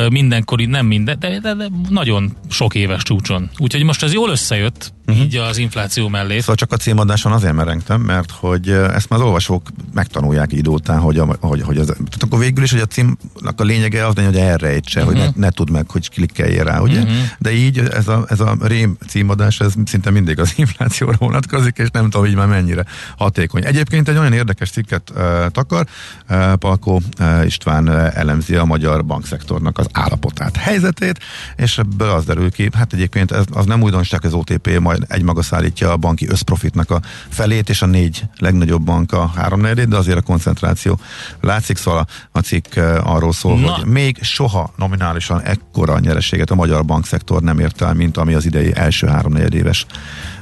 [0.10, 3.50] mindenkori, nem minden, de, de, de nagyon sok éves csúcson.
[3.58, 5.24] Úgyhogy most ez jól összejött, uh-huh.
[5.26, 6.40] így az infláció mellé.
[6.40, 11.00] Szóval csak a címadáson azért merengtem, mert hogy ezt már az olvasók megtanulják idő után,
[11.00, 14.14] hogy, a, hogy, hogy az, tehát akkor végül is, hogy a címnak a lényege az,
[14.16, 15.16] hogy elrejtse, uh-huh.
[15.16, 15.40] hogy ne, mhm.
[15.40, 17.00] ne tud meg, hogy klikkelje rá, ugye?
[17.00, 17.16] Uh-huh.
[17.40, 21.90] De így ez a, ez a rém címadás, ez szinte mindig az inflációra vonatkozik, és
[21.92, 22.86] nem tudom, hogy már mennyire
[23.18, 23.66] hatékony.
[23.66, 25.86] Egyébként egy olyan érdekes cikket uh, takar,
[26.30, 31.20] uh, Palkó uh, István uh, elemzi a magyar bankszektornak az állapotát, helyzetét,
[31.56, 35.12] és ebből az derül ki, hát egyébként ez, az nem újdonság, az OTP majd majd
[35.12, 39.88] egymaga szállítja a banki összprofitnak a felét, és a négy legnagyobb bank a három negyedét,
[39.88, 41.00] de azért a koncentráció
[41.42, 43.72] látszik, szóval a, cikk eh, arról szól, Na.
[43.72, 48.46] hogy még soha nominálisan ekkora nyereséget a magyar bankszektor nem ért el, mint ami az
[48.46, 50.35] idei első három negyedéves Eh,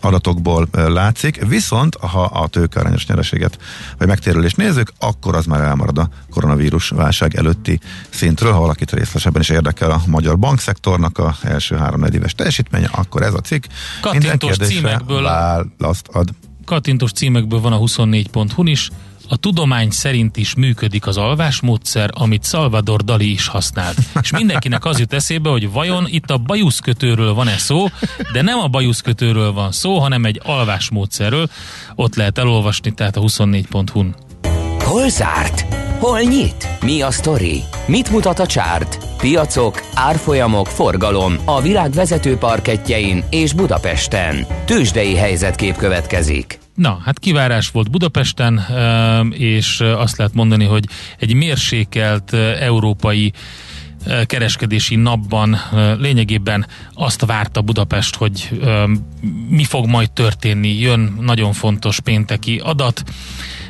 [0.00, 3.58] adatokból eh, látszik, viszont ha a tőkearányos nyereséget
[3.98, 9.40] vagy megtérülést nézzük, akkor az már elmarad a koronavírus válság előtti szintről, ha valakit részletesebben
[9.40, 13.64] is érdekel a magyar bankszektornak a első három éves teljesítménye, akkor ez a cikk.
[14.00, 16.28] Kattintos címekből választ ad.
[16.64, 18.90] Kattintos címekből van a 24.hu is,
[19.28, 23.96] a tudomány szerint is működik az alvásmódszer, amit Salvador Dali is használt.
[24.22, 27.86] És mindenkinek az jut eszébe, hogy vajon itt a bajuszkötőről van-e szó,
[28.32, 31.48] de nem a bajuszkötőről van szó, hanem egy alvásmódszerről.
[31.94, 34.14] Ott lehet elolvasni, tehát a 24.hu-n.
[34.78, 35.74] Hol zárt?
[35.98, 36.68] Hol nyit?
[36.80, 37.62] Mi a sztori?
[37.86, 38.98] Mit mutat a csárt?
[39.16, 44.46] Piacok, árfolyamok, forgalom a világ vezető parketjein és Budapesten.
[44.64, 46.64] Tősdei helyzetkép következik.
[46.76, 48.66] Na, hát kivárás volt Budapesten,
[49.30, 50.84] és azt lehet mondani, hogy
[51.18, 53.32] egy mérsékelt európai
[54.26, 55.56] kereskedési napban
[55.98, 58.60] lényegében azt várta Budapest, hogy
[59.48, 60.78] mi fog majd történni.
[60.78, 63.02] Jön nagyon fontos pénteki adat,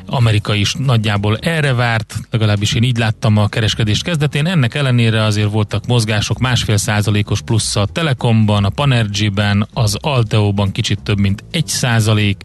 [0.07, 4.47] Amerika is nagyjából erre várt, legalábbis én így láttam a kereskedés kezdetén.
[4.47, 11.03] Ennek ellenére azért voltak mozgások másfél százalékos plusz a Telekomban, a Panergy-ben, az Alteóban kicsit
[11.03, 12.42] több mint egy százalék,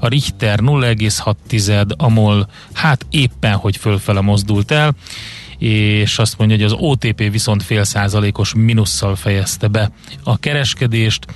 [0.00, 4.94] a Richter 0,6, a MOL hát éppen, hogy fölfele mozdult el,
[5.58, 9.90] és azt mondja, hogy az OTP viszont fél százalékos minusszal fejezte be
[10.22, 11.26] a kereskedést.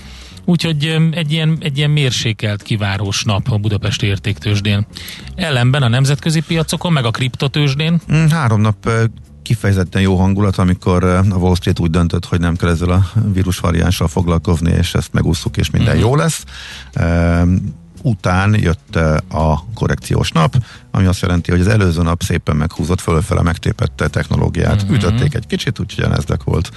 [0.49, 4.87] Úgyhogy egy ilyen, egy ilyen mérsékelt, kivárós nap a Budapesti értéktősdén.
[5.35, 8.01] Ellenben a nemzetközi piacokon, meg a kriptotősdén.
[8.13, 8.91] Mm, három nap
[9.43, 14.09] kifejezetten jó hangulat, amikor a Wall Street úgy döntött, hogy nem kell ezzel a vírusvariánssal
[14.09, 16.11] foglalkozni, és ezt megúszuk, és minden uh-huh.
[16.11, 16.45] jó lesz
[18.03, 18.97] után jött
[19.31, 20.55] a korrekciós nap,
[20.91, 24.85] ami azt jelenti, hogy az előző nap szépen meghúzott fölfele megtépette technológiát.
[24.85, 24.95] Mm-hmm.
[24.95, 26.71] Ütötték egy kicsit, úgyhogy Nasdaq volt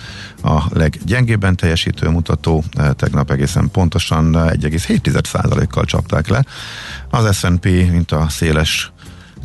[0.43, 2.63] a leggyengébben teljesítő mutató.
[2.95, 6.45] Tegnap egészen pontosan 1,7%-kal csapták le.
[7.09, 8.91] Az S&P, mint a széles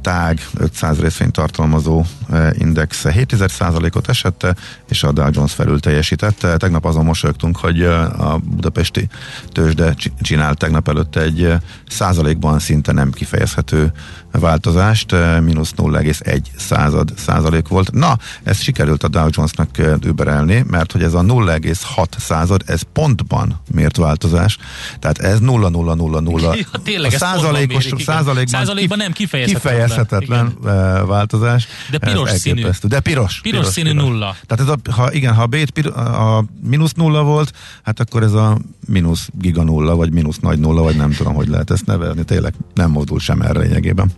[0.07, 2.05] tág 500 részvényt tartalmazó
[2.53, 4.47] index 7,1%-ot esett,
[4.89, 6.57] és a Dow Jones felül teljesítette.
[6.57, 9.09] Tegnap azon mosolyogtunk, hogy a budapesti
[9.53, 11.53] tőzsde csinált tegnap előtt egy
[11.89, 13.93] százalékban szinte nem kifejezhető
[14.39, 17.93] változást, mínusz 0,1 század százalék volt.
[17.93, 19.69] Na, ez sikerült a Dow Jonesnak
[20.05, 24.59] überelni, mert hogy ez a 0,6 század, ez pontban mért változás,
[24.99, 26.55] tehát ez 0,000.
[26.73, 31.07] Ja, tényleg, a százalékos, mérik, százalékban, százalékban nem kifejezhetetlen, kifejezhetetlen igen.
[31.07, 31.67] változás.
[31.91, 32.67] De piros színű.
[32.83, 33.41] De piros.
[33.41, 34.05] Piros, piros színű piros.
[34.05, 34.37] nulla.
[34.47, 35.57] Tehát ez a, ha, igen, ha a, B
[35.97, 40.83] a mínusz nulla volt, hát akkor ez a mínusz giga nulla, vagy mínusz nagy nulla,
[40.83, 42.25] vagy nem tudom, hogy lehet ezt nevelni.
[42.25, 44.11] Tényleg nem mozdul sem erre lényegében.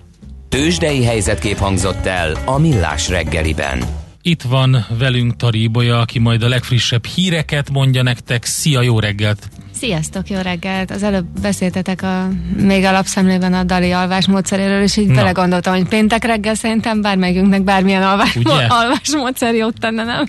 [0.48, 3.82] Tőzsdei helyzetkép hangzott el a Millás reggeliben.
[4.22, 8.44] Itt van velünk Taríbolya, aki majd a legfrissebb híreket mondja nektek.
[8.44, 9.48] Szia, jó reggelt!
[9.72, 10.90] Sziasztok, jó reggelt!
[10.90, 15.14] Az előbb beszéltetek a, még a lapszemlében a Dali alvás módszeréről, és így Na.
[15.14, 20.28] belegondoltam, hogy péntek reggel szerintem bármelyikünknek bármilyen alvás, alvás módszer jót tenne, nem?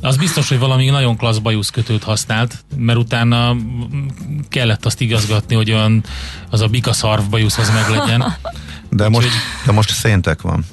[0.00, 3.56] Az biztos, hogy valami nagyon klassz bajuszkötőt használt, mert utána
[4.48, 6.04] kellett azt igazgatni, hogy olyan
[6.50, 7.84] az a bika szarv bajusz az meg
[8.94, 9.28] De most,
[9.66, 10.64] de most széntek van.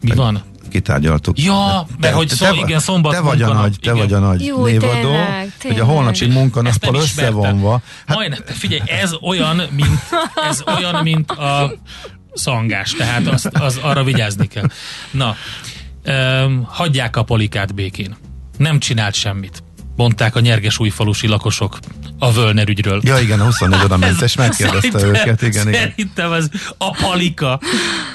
[0.00, 0.42] Mi van?
[0.68, 1.38] kitárgyaltuk.
[1.38, 3.96] Ja, de, mert hogy szó, te, igen, szombat te vagy a nagy, te igen.
[3.96, 5.80] vagy a nagy Jó, névadó, tényleg, tényleg.
[5.80, 7.80] hogy a holnapi munkanappal összevonva.
[8.06, 10.00] Hát, Majd, figyelj, ez olyan, mint,
[10.50, 11.72] ez olyan, mint a
[12.32, 14.66] szangás, tehát az, az arra vigyázni kell.
[15.10, 15.36] Na,
[16.06, 18.16] um, hagyják a polikát békén.
[18.56, 19.62] Nem csinált semmit
[19.96, 21.78] mondták a nyerges újfalusi lakosok
[22.18, 23.00] a Völner ügyről.
[23.04, 25.42] Ja igen, a 24 oda ment, és megkérdezte őket.
[25.42, 25.80] Igen, igen.
[25.80, 26.48] Szerintem ez
[26.78, 27.60] a palika.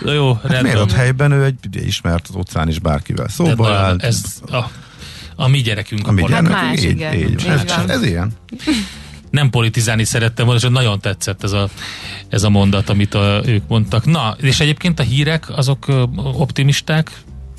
[0.06, 0.64] Jó, hát rendben.
[0.64, 3.98] Miért ott helyben ő egy ismert az utcán is bárkivel szóba áll.
[4.00, 4.64] Ez a,
[5.36, 7.14] a mi gyerekünk a, a mi gyerekünk, más, így, igen.
[7.14, 8.32] így, így ez, ez ilyen.
[9.30, 11.70] Nem politizálni szerettem volna, és nagyon tetszett ez a,
[12.30, 14.06] ez a mondat, amit a, ők mondtak.
[14.06, 15.86] Na, és egyébként a hírek, azok
[16.16, 17.12] optimisták,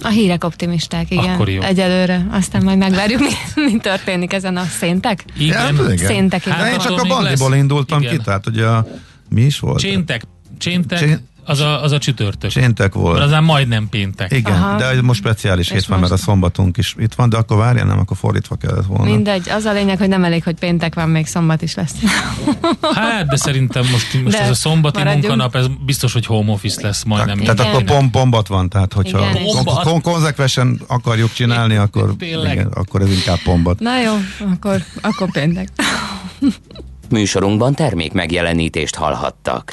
[0.03, 1.35] a hírek optimisták, igen.
[1.35, 1.63] Akkor jó.
[1.63, 2.27] Egyelőre.
[2.31, 5.25] Aztán majd megvárjuk, mi, mi történik ezen a széntek.
[5.39, 5.77] Igen.
[5.77, 6.07] Ja, igen.
[6.07, 6.59] Széntek, igen.
[6.59, 8.17] Hát, én csak a bandiból indultam igen.
[8.17, 8.87] ki, tehát hogy a,
[9.29, 9.79] mi is volt?
[9.79, 10.23] Cséntek.
[10.59, 10.99] Cséntek.
[10.99, 11.29] Csén...
[11.49, 12.51] Az a, az a csütörtök.
[12.51, 13.21] Cséntek volt.
[13.21, 14.33] Az majdnem péntek.
[14.33, 14.77] Igen, Aha.
[14.77, 17.99] de most speciális hét van, mert a szombatunk is itt van, de akkor várjál, nem,
[17.99, 19.05] akkor fordítva kellett volna.
[19.05, 21.95] Mindegy, az a lényeg, hogy nem elég, hogy péntek van, még szombat is lesz.
[22.95, 25.27] Hát, de szerintem most, most ez a szombati maradjunk.
[25.27, 27.39] munkanap, ez biztos, hogy home office lesz majdnem.
[27.39, 29.29] Tehát, tehát akkor pom, pombat van, tehát hogyha
[29.65, 33.79] kon- kon- konzekvesen akarjuk csinálni, akkor, igen, akkor ez inkább pombat.
[33.79, 34.13] Na jó,
[34.53, 35.69] akkor, akkor péntek.
[37.11, 39.73] Műsorunkban termék megjelenítést hallhattak.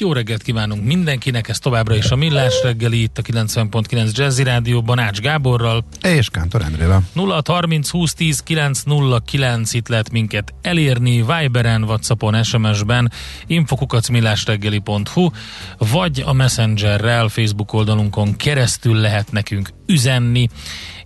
[0.00, 4.98] Jó reggelt kívánunk mindenkinek, ez továbbra is a Millás reggeli, itt a 90.9 Jazzy Rádióban
[4.98, 5.84] Ács Gáborral.
[6.02, 7.02] És Kántor Endrével.
[7.12, 13.12] 0 30 20 10 909 itt lehet minket elérni, Viberen, Whatsappon, SMS-ben,
[13.46, 15.30] infokukacmillásreggeli.hu,
[15.78, 20.48] vagy a Messengerrel, Facebook oldalunkon keresztül lehet nekünk üzenni,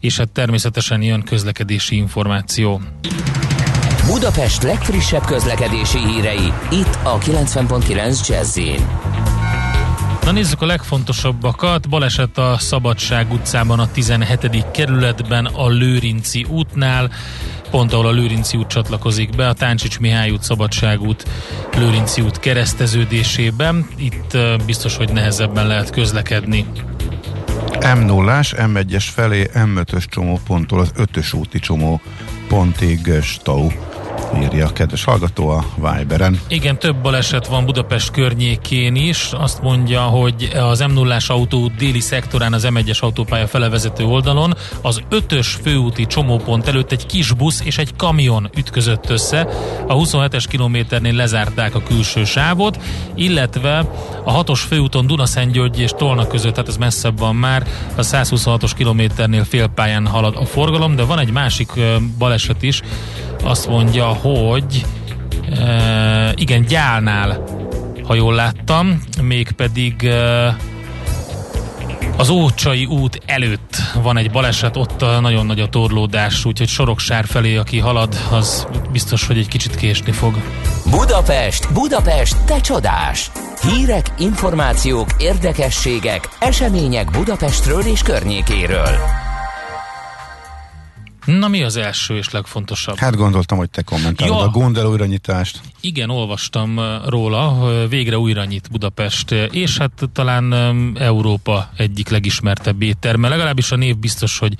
[0.00, 2.80] és hát természetesen jön közlekedési információ.
[4.06, 8.58] Budapest legfrissebb közlekedési hírei, itt a 90.9 jazz
[10.24, 11.88] Na nézzük a legfontosabbakat.
[11.88, 14.70] Baleset a Szabadság utcában a 17.
[14.70, 17.10] kerületben a Lőrinci útnál,
[17.70, 21.24] pont ahol a Lőrinci út csatlakozik be, a Táncsics Mihály út, Szabadság út,
[21.76, 23.88] Lőrinci út kereszteződésében.
[23.96, 24.36] Itt
[24.66, 26.66] biztos, hogy nehezebben lehet közlekedni.
[27.80, 32.00] M0-ás, M1-es felé M5-ös csomóponttól az 5-ös úti csomó
[32.48, 33.68] pontig stau
[34.42, 36.40] írja a kedves hallgató a Viberen.
[36.48, 39.32] Igen, több baleset van Budapest környékén is.
[39.32, 45.02] Azt mondja, hogy az m 0 autó déli szektorán az M1-es autópálya felevezető oldalon az
[45.10, 49.48] 5-ös főúti csomópont előtt egy kis busz és egy kamion ütközött össze.
[49.86, 52.82] A 27-es kilométernél lezárták a külső sávot,
[53.14, 53.78] illetve
[54.24, 59.44] a 6-os főúton Dunaszentgyörgy és Tolna között, tehát ez messzebb van már, a 126-os kilométernél
[59.44, 61.70] félpályán halad a forgalom, de van egy másik
[62.18, 62.80] baleset is,
[63.44, 64.84] azt mondja, hogy
[65.58, 67.44] e, igen, gyálnál,
[68.06, 70.56] ha jól láttam, mégpedig e,
[72.16, 77.56] az Ócsai út előtt van egy baleset, ott nagyon nagy a torlódás, úgyhogy Soroksár felé,
[77.56, 80.34] aki halad, az biztos, hogy egy kicsit késni fog.
[80.90, 83.30] Budapest, Budapest, te csodás!
[83.62, 89.23] Hírek, információk, érdekességek, események Budapestről és környékéről.
[91.24, 92.96] Na mi az első és legfontosabb?
[92.96, 94.44] Hát gondoltam, hogy te kommentálod ja.
[94.44, 95.60] a Gondel újranyitást.
[95.80, 100.52] Igen, olvastam róla, végre újra nyit Budapest, és hát talán
[100.98, 104.54] Európa egyik legismertebb étterme, legalábbis a név biztos, hogy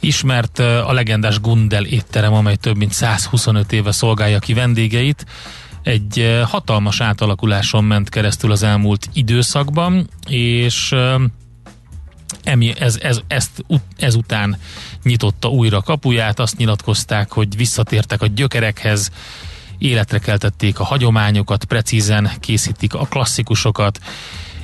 [0.00, 5.26] ismert a legendás Gundel étterem, amely több mint 125 éve szolgálja ki vendégeit.
[5.82, 10.94] Egy hatalmas átalakuláson ment keresztül az elmúlt időszakban, és
[12.42, 13.64] emi, ez, ez, ezt,
[13.96, 14.56] ezután
[15.02, 19.10] nyitotta újra kapuját, azt nyilatkozták, hogy visszatértek a gyökerekhez,
[19.78, 24.00] életre keltették a hagyományokat, precízen készítik a klasszikusokat,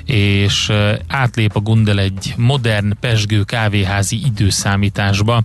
[0.05, 0.73] és
[1.09, 5.43] átlép a Gundel egy modern, pesgő kávéházi időszámításba.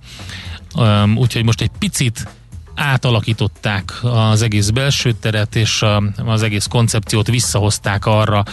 [1.15, 2.27] Úgyhogy most egy picit
[2.75, 5.85] átalakították az egész belső teret, és
[6.25, 8.43] az egész koncepciót visszahozták arra,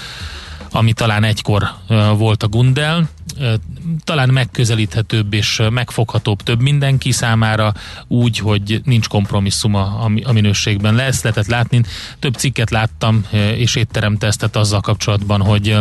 [0.70, 1.70] ami talán egykor
[2.16, 3.08] volt a Gundel,
[4.04, 7.72] talán megközelíthetőbb és megfoghatóbb több mindenki számára,
[8.06, 10.94] úgy, hogy nincs kompromisszum a, minőségben.
[10.94, 11.82] Le ezt lehetett látni.
[12.18, 15.76] Több cikket láttam, és étteremtesztet azzal kapcsolatban, hogy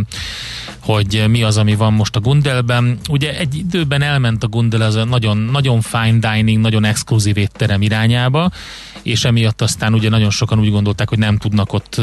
[0.80, 3.00] hogy mi az, ami van most a Gundelben.
[3.10, 7.82] Ugye egy időben elment a Gundel az a nagyon, nagyon fine dining, nagyon exkluzív étterem
[7.82, 8.52] irányába,
[9.02, 12.02] és emiatt aztán ugye nagyon sokan úgy gondolták, hogy nem tudnak ott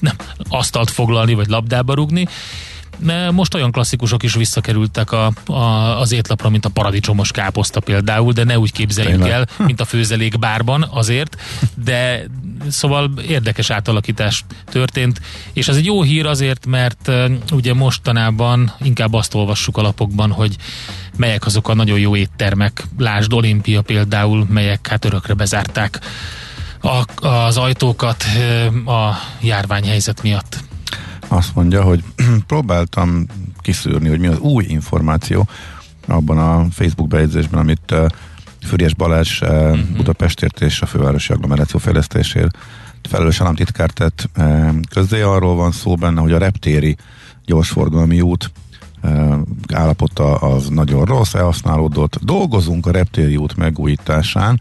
[0.00, 0.16] nem,
[0.48, 2.26] asztalt foglalni, vagy labdába rugni,
[3.30, 5.52] most olyan klasszikusok is visszakerültek a, a,
[6.00, 9.48] az étlapra, mint a paradicsomos káposzta például, de ne úgy képzeljük Tényleg.
[9.58, 11.36] el, mint a főzelék bárban azért,
[11.84, 12.24] de
[12.68, 15.20] szóval érdekes átalakítás történt,
[15.52, 17.10] és ez egy jó hír azért, mert
[17.52, 20.56] ugye mostanában inkább azt olvassuk a lapokban, hogy
[21.16, 26.00] melyek azok a nagyon jó éttermek, lásd Olimpia például, melyek hát örökre bezárták
[26.80, 28.24] a, az ajtókat
[28.86, 30.67] a járványhelyzet miatt
[31.28, 32.04] azt mondja, hogy
[32.46, 33.26] próbáltam
[33.60, 35.48] kiszűrni, hogy mi az új információ
[36.06, 38.06] abban a Facebook bejegyzésben, amit uh,
[38.62, 39.96] Füriás Balázs uh, uh-huh.
[39.96, 42.58] Budapestért és a fővárosi agglomeráció fejlesztésért
[43.08, 45.20] felelős államtitkár tett uh, közzé.
[45.20, 46.96] Arról van szó benne, hogy a reptéri
[47.44, 48.50] gyorsforgalmi út
[49.02, 49.34] uh,
[49.74, 52.18] állapota az nagyon rossz, elhasználódott.
[52.22, 54.60] Dolgozunk a reptéri út megújításán,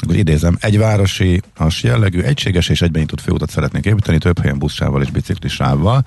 [0.00, 4.58] akkor idézem, egy városi as jellegű, egységes és egyben nyitott főutat szeretnék építeni, több helyen
[4.58, 6.06] buszsával és biciklisával.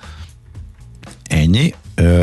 [1.24, 1.74] Ennyi,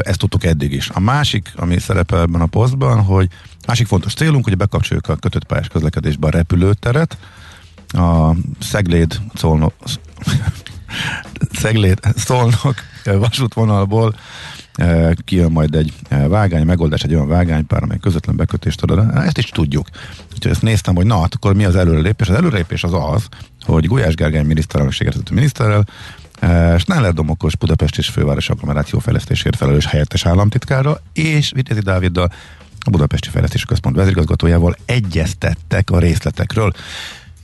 [0.01, 0.89] ezt tudtuk eddig is.
[0.89, 3.27] A másik, ami szerepel ebben a posztban, hogy
[3.67, 7.17] másik fontos célunk, hogy bekapcsoljuk a kötött pályás közlekedésbe a repülőteret,
[7.87, 9.73] a Szegléd Szolnok
[11.61, 14.15] Szegléd Szolnok vasútvonalból
[15.25, 15.93] kijön majd egy
[16.27, 19.15] vágány, megoldás egy olyan vágánypár, amely közvetlen bekötést ad.
[19.15, 19.87] Ezt is tudjuk.
[20.33, 22.29] Úgyhogy ezt néztem, hogy na, hát akkor mi az előrelépés?
[22.29, 23.27] Az előrelépés az az,
[23.61, 25.85] hogy Gulyás Gergely miniszterelnök miniszterrel
[26.77, 32.31] Sneller Domokos Budapest és főváros agglomeráció fejlesztésért felelős helyettes államtitkára és Vitézi Dáviddal
[32.79, 36.73] a Budapesti Fejlesztési Központ vezérigazgatójával egyeztettek a részletekről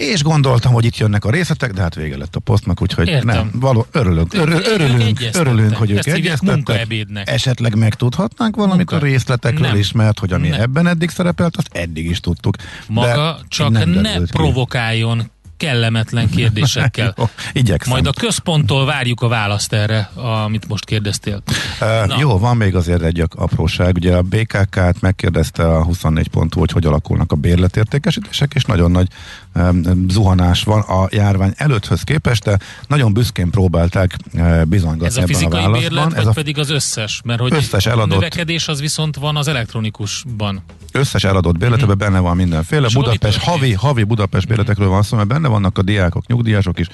[0.01, 3.25] és gondoltam, hogy itt jönnek a részletek, de hát vége lett a posztnak, úgyhogy Értem.
[3.27, 6.87] nem, való, örülünk, örül, örülünk, örülünk, hogy ők egyeztettek.
[7.25, 8.95] Esetleg megtudhatnánk valamit Munka.
[8.95, 9.77] a részletekről nem.
[9.77, 10.61] is, mert hogy ami nem.
[10.61, 12.55] ebben eddig szerepelt, azt eddig is tudtuk.
[12.87, 15.31] Maga de csak ne provokáljon
[15.61, 17.13] kellemetlen kérdésekkel.
[17.17, 17.93] jó, igyekszem.
[17.93, 20.09] Majd a központtól várjuk a választ erre,
[20.45, 21.41] amit most kérdeztél.
[21.81, 23.95] Uh, jó, van még azért egy apróság.
[23.95, 29.07] Ugye a BKK-t megkérdezte a 24 pontú, hogy hogy alakulnak a bérletértékesítések, és nagyon nagy
[29.55, 35.25] um, zuhanás van a járvány előtthöz képest, de nagyon büszkén próbálták uh, bizonygatni Ez a
[35.25, 37.21] fizikai a bérlet, Ez a pedig az összes?
[37.25, 40.63] Mert hogy összes eladott, a növekedés az viszont van az elektronikusban.
[40.91, 41.97] Összes eladott bérletben hmm.
[41.97, 42.87] benne van mindenféle.
[42.87, 46.87] És Budapest, havi, havi Budapest bérletekről van szó, mert benne vannak a diákok, nyugdíjasok is,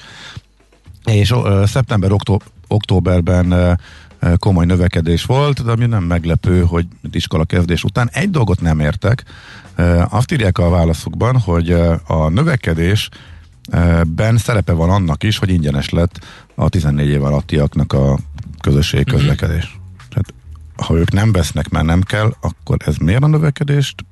[1.04, 3.78] és szeptember, októ, októberben
[4.36, 9.24] komoly növekedés volt, de ami nem meglepő, hogy iskola kezdés után egy dolgot nem értek.
[10.08, 11.70] Azt írják a válaszukban, hogy
[12.06, 13.08] a növekedés
[14.06, 18.18] ben szerepe van annak is, hogy ingyenes lett a 14 év alattiaknak a
[18.60, 19.16] közösségi mhm.
[19.16, 19.78] közlekedés.
[20.08, 20.34] Tehát,
[20.76, 24.04] ha ők nem vesznek, mert nem kell, akkor ez miért a növekedést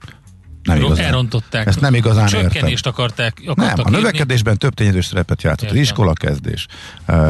[0.66, 1.04] nem igazán.
[1.04, 1.66] Elrontották.
[1.66, 2.92] Ezt nem igazán Csökkenést értem.
[2.92, 5.70] akarták, Nem, a növekedésben több tényezős szerepet játszott.
[5.70, 6.66] Az iskola kezdés,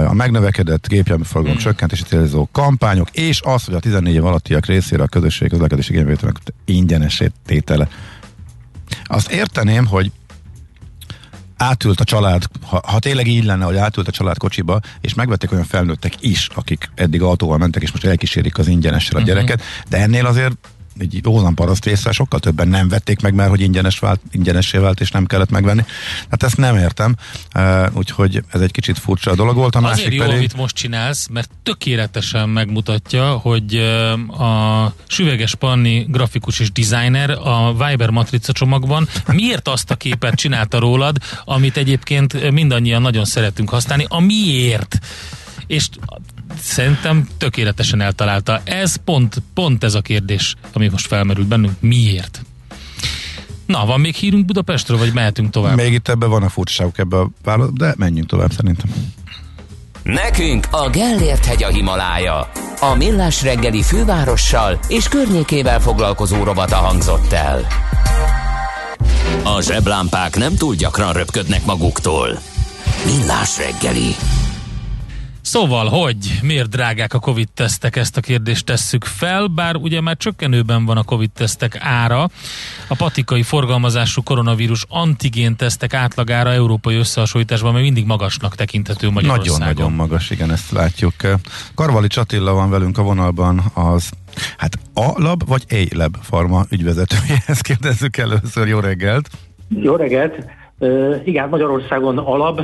[0.07, 1.67] a megnövekedett gépjárműforgalom hmm.
[1.67, 6.37] csökkentési célzó kampányok, és az, hogy a 14 év alattiak részére a közösség közlekedési igényvételnek
[6.65, 7.89] ingyenes tétele.
[9.05, 10.11] Azt érteném, hogy
[11.57, 15.53] átült a család, ha, ha tényleg így lenne, hogy átült a család kocsiba, és megvették
[15.53, 19.35] olyan felnőttek is, akik eddig autóval mentek, és most elkísérik az ingyenessel a uh-huh.
[19.35, 20.57] gyereket, de ennél azért
[20.99, 25.01] egy Ózan paraszt része sokkal többen nem vették meg már, hogy ingyenes vált, ingyenessé vált,
[25.01, 25.85] és nem kellett megvenni.
[26.31, 27.17] Hát ezt nem értem,
[27.55, 29.75] uh, úgyhogy ez egy kicsit furcsa dolog volt.
[29.75, 30.37] A Azért másik jó, pedig...
[30.37, 33.77] amit most csinálsz, mert tökéletesen megmutatja, hogy
[34.39, 40.79] a Süveges Panni grafikus és designer a Viber matrica csomagban miért azt a képet csinálta
[40.79, 44.99] rólad, amit egyébként mindannyian nagyon szeretünk használni, a miért
[45.67, 45.89] és
[46.61, 48.61] szerintem tökéletesen eltalálta.
[48.65, 51.81] Ez pont, pont ez a kérdés, ami most felmerült bennünk.
[51.81, 52.43] Miért?
[53.67, 55.77] Na, van még hírünk Budapestről, vagy mehetünk tovább?
[55.77, 58.91] Még itt ebben van a furcsaságok ebbe a válasz, de menjünk tovább szerintem.
[60.03, 62.51] Nekünk a Gellért hegy a Himalája.
[62.81, 67.67] A Millás reggeli fővárossal és környékével foglalkozó robata hangzott el.
[69.45, 72.39] A zseblámpák nem túl gyakran röpködnek maguktól.
[73.05, 74.15] Millás reggeli.
[75.47, 80.85] Szóval, hogy miért drágák a Covid-tesztek, ezt a kérdést tesszük fel, bár ugye már csökkenőben
[80.85, 82.29] van a Covid-tesztek ára.
[82.89, 89.59] A patikai forgalmazású koronavírus antigén tesztek átlagára európai összehasonlításban még mindig magasnak tekinthető Magyarországon.
[89.59, 91.15] Nagyon-nagyon magas, igen, ezt látjuk.
[91.75, 94.11] Karvali Csatilla van velünk a vonalban, az
[94.57, 98.69] hát A lab vagy E lab farma ügyvezetőjehez kérdezzük először.
[98.69, 99.31] Jó reggelt!
[99.69, 100.45] Jó reggelt!
[100.79, 102.61] Uh, igen, Magyarországon alap,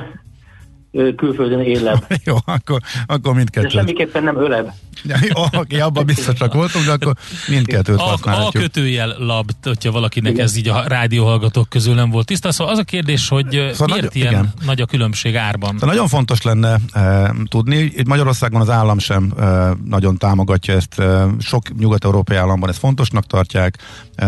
[1.16, 2.06] külföldön élebb.
[2.24, 3.72] Jó, akkor, akkor mindkettőt.
[3.72, 4.70] De semmiképpen nem öleb.
[5.04, 5.18] Ja,
[5.52, 7.14] oké, abban biztosak voltunk, de akkor
[7.48, 8.62] mindkettőt a, használhatjuk.
[8.62, 10.44] A kötőjel lab, hogyha valakinek igen.
[10.44, 12.52] ez így a rádióhallgatók közül nem volt tiszta.
[12.52, 14.52] Szóval az a kérdés, hogy szóval miért nagy, ilyen igen.
[14.64, 15.70] nagy a különbség árban?
[15.72, 20.98] Szóval nagyon fontos lenne e, tudni, itt Magyarországon az állam sem e, nagyon támogatja ezt,
[20.98, 23.78] e, sok nyugat-európai államban ezt fontosnak tartják,
[24.14, 24.26] e,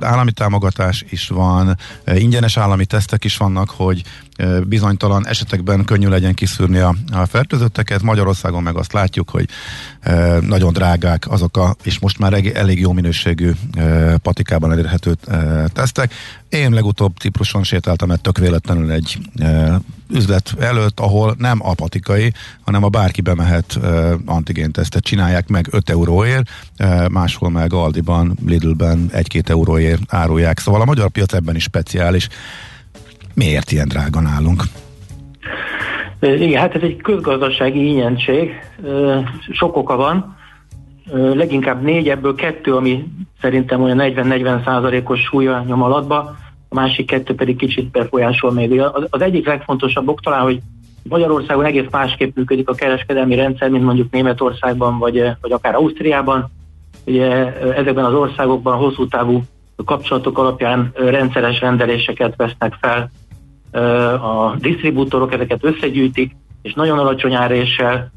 [0.00, 4.02] állami támogatás is van, e, ingyenes állami tesztek is vannak, hogy
[4.66, 8.02] bizonytalan esetekben könnyű legyen kiszűrni a, a fertőzötteket.
[8.02, 9.48] Magyarországon meg azt látjuk, hogy
[10.00, 15.16] e, nagyon drágák azok a, és most már elég, elég jó minőségű e, patikában elérhető
[15.26, 16.14] e, tesztek.
[16.48, 19.80] Én legutóbb Cipruson sétáltam egy tök véletlenül egy e,
[20.10, 22.32] üzlet előtt, ahol nem a patikai,
[22.64, 29.10] hanem a bárki bemehet e, antigéntesztet csinálják meg 5 euróért, e, máshol meg Aldiban, Lidlben
[29.12, 30.58] 1-2 euróért árulják.
[30.58, 32.28] Szóval a magyar piac ebben is speciális.
[33.34, 34.64] Miért ilyen drága nálunk?
[36.24, 38.60] Igen, hát ez egy közgazdasági ingyentség.
[39.50, 40.36] Sok oka van.
[41.12, 43.04] Leginkább négy, ebből kettő, ami
[43.40, 46.36] szerintem olyan 40-40 százalékos súlya nyom alatba,
[46.68, 48.82] a másik kettő pedig kicsit befolyásol még.
[49.10, 50.60] Az egyik legfontosabb ok talán, hogy
[51.08, 56.50] Magyarországon egész másképp működik a kereskedelmi rendszer, mint mondjuk Németországban, vagy, vagy akár Ausztriában.
[57.06, 59.42] Ugye ezekben az országokban hosszú távú
[59.84, 63.10] kapcsolatok alapján rendszeres rendeléseket vesznek fel
[64.22, 68.12] a disztribútorok ezeket összegyűjtik, és nagyon alacsony áréssel,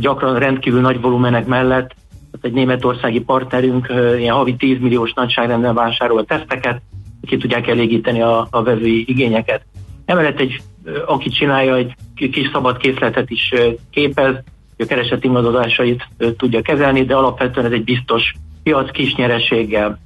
[0.00, 1.88] gyakran rendkívül nagy volumenek mellett,
[2.30, 3.86] tehát egy németországi partnerünk
[4.18, 6.80] ilyen havi 10 milliós nagyságrendben vásárol a teszteket,
[7.26, 9.64] ki tudják elégíteni a, a vevői igényeket.
[10.04, 10.60] Emellett egy,
[11.06, 13.52] aki csinálja, egy kis szabad készletet is
[13.90, 14.34] képez,
[14.78, 19.98] a keresett ingadozásait tudja kezelni, de alapvetően ez egy biztos piac kis nyereséggel.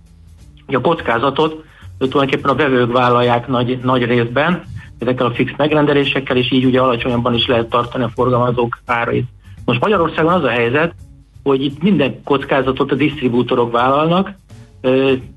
[0.67, 1.65] A kockázatot
[2.09, 4.63] tulajdonképpen a vevők vállalják nagy, nagy részben
[4.99, 9.27] ezekkel a fix megrendelésekkel, és így ugye alacsonyabban is lehet tartani a forgalmazók árait.
[9.65, 10.95] Most Magyarországon az a helyzet,
[11.43, 14.31] hogy itt minden kockázatot a disztribútorok vállalnak,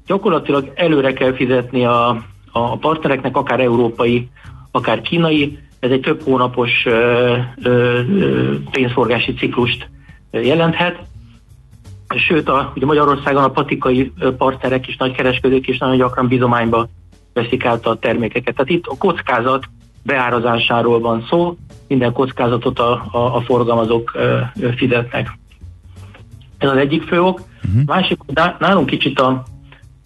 [0.08, 4.30] gyakorlatilag előre kell fizetni a, a partnereknek, akár európai,
[4.72, 8.02] akár kínai, ez egy több hónapos ö, ö,
[8.72, 9.90] pénzforgási ciklust
[10.32, 11.00] jelenthet.
[12.18, 16.88] Sőt, a, ugye Magyarországon a patikai partnerek is, nagykereskedők is nagyon gyakran bizományba
[17.34, 18.56] veszik át a termékeket.
[18.56, 19.66] Tehát itt a kockázat
[20.04, 21.56] beárazásáról van szó,
[21.88, 25.38] minden kockázatot a, a, a forgalmazók ö, ö, fizetnek.
[26.58, 27.42] Ez az egyik fő ok.
[27.66, 27.82] Uh-huh.
[27.86, 28.20] Másik,
[28.60, 29.44] nálunk kicsit a,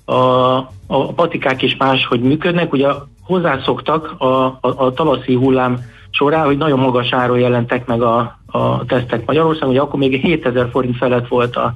[0.06, 0.58] a,
[0.88, 2.74] a patikák is máshogy működnek.
[2.74, 2.88] Ugye
[3.22, 5.80] hozzászoktak a, a, a tavaszi hullám
[6.12, 10.70] során, hogy nagyon magas áron jelentek meg a, a tesztek Magyarországon, ugye akkor még 7000
[10.72, 11.76] forint felett volt a,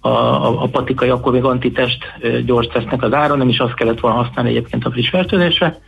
[0.00, 2.04] a, a, a patikai, akkor még antitest
[2.44, 5.78] gyors tesznek az áron, nem is azt kellett volna használni egyébként a friss fertőzésre.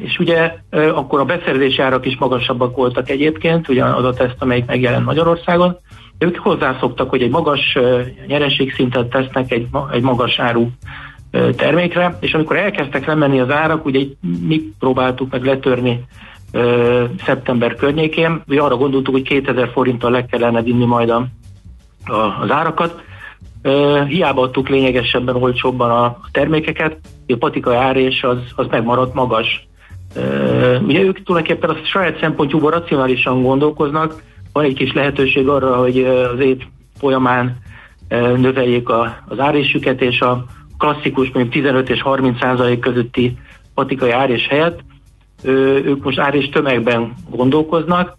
[0.00, 4.66] És ugye akkor a beszerzési árak is magasabbak voltak egyébként, ugye az a teszt, amelyik
[4.66, 5.76] megjelent Magyarországon.
[6.18, 7.78] Ők hozzászoktak, hogy egy magas
[8.26, 10.68] nyereségszintet tesznek egy, egy magas áru
[11.56, 14.00] termékre, és amikor elkezdtek lemenni az árak, ugye
[14.46, 16.04] mi próbáltuk meg letörni
[17.24, 21.26] szeptember környékén, ugye arra gondoltuk, hogy 2000 forinttal le kellene vinni majd a,
[22.04, 23.04] a, az árakat,
[24.08, 26.96] hiába adtuk lényegesebben olcsóbban a termékeket,
[27.28, 29.68] a patikai árés az, az megmaradt magas.
[30.86, 36.40] Ugye ők tulajdonképpen a saját szempontjúból racionálisan gondolkoznak, van egy kis lehetőség arra, hogy az
[36.40, 36.62] év
[36.98, 37.56] folyamán
[38.36, 40.44] növeljék a, az árésüket, és a
[40.78, 43.38] klasszikus mondjuk 15 és 30 százalék közötti
[43.74, 44.80] patikai árés helyett
[45.84, 48.16] ők most árés tömegben gondolkoznak.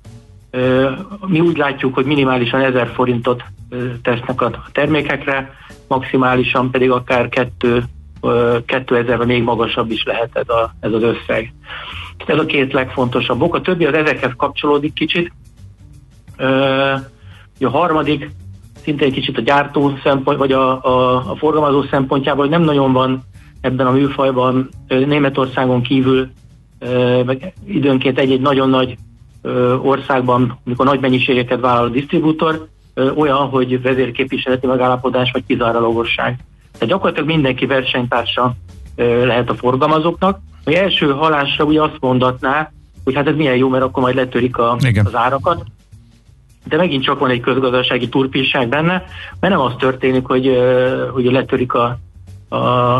[1.26, 3.44] Mi úgy látjuk, hogy minimálisan 1000 forintot
[4.02, 5.54] tesznek a termékekre,
[5.88, 7.84] maximálisan pedig akár 2
[8.66, 11.54] 2000 még magasabb is lehet ez, a, ez az összeg.
[12.26, 13.56] Ez a két legfontosabb ok.
[13.56, 15.32] A többi az ezekhez kapcsolódik kicsit.
[17.60, 18.30] A harmadik
[18.84, 23.24] szintén kicsit a gyártó szempont, vagy a, a, a forgalmazó szempontjából, hogy nem nagyon van
[23.62, 26.30] ebben a műfajban Németországon kívül
[27.26, 28.98] meg időnként egy-egy nagyon nagy
[29.82, 32.68] országban, amikor nagy mennyiségeket vállal a disztribútor,
[33.16, 36.38] olyan, hogy vezérképviseleti megállapodás vagy kizárólagosság.
[36.72, 38.54] Tehát gyakorlatilag mindenki versenytársa
[38.96, 40.40] lehet a forgalmazóknak.
[40.66, 42.72] A első halásra ugye azt mondatná,
[43.04, 45.64] hogy hát ez milyen jó, mert akkor majd letörik a, az árakat.
[46.64, 49.06] De megint csak van egy közgazdasági turpisság benne,
[49.40, 50.58] mert nem az történik, hogy,
[51.12, 51.98] hogy letörik a,
[52.48, 52.58] a,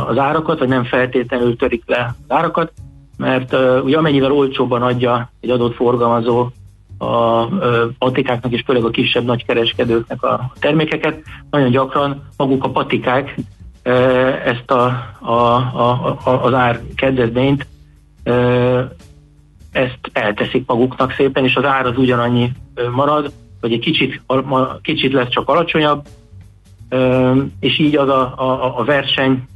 [0.08, 2.72] az árakat, vagy nem feltétlenül törik le az árakat,
[3.18, 6.50] mert uh, ugye amennyivel olcsóbban adja egy adott forgalmazó
[6.98, 7.46] a
[7.98, 13.36] patikáknak és főleg a kisebb nagykereskedőknek a termékeket, nagyon gyakran maguk a patikák
[14.46, 14.86] ezt a,
[15.20, 17.68] a, a, a, az ár kedvezményt
[19.72, 22.52] ezt elteszik maguknak szépen, és az ár az ugyanannyi
[22.92, 24.22] marad, vagy egy kicsit,
[24.82, 26.06] kicsit lesz csak alacsonyabb,
[27.60, 29.48] és így az a, a, a verseny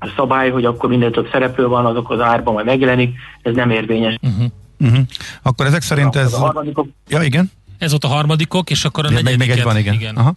[0.00, 3.70] a szabály, hogy akkor minden több szereplő van, azok az árban majd megjelenik, ez nem
[3.70, 4.16] érvényes.
[4.22, 4.46] Uh-huh.
[4.80, 5.04] Uh-huh.
[5.42, 6.32] Akkor ezek szerint ez...
[6.32, 6.64] A
[7.08, 7.50] Ja, igen.
[7.78, 9.38] Ez ott a harmadikok, és akkor a negyedik.
[9.38, 9.94] Még egy van, igen.
[9.94, 10.16] igen.
[10.16, 10.34] Aha.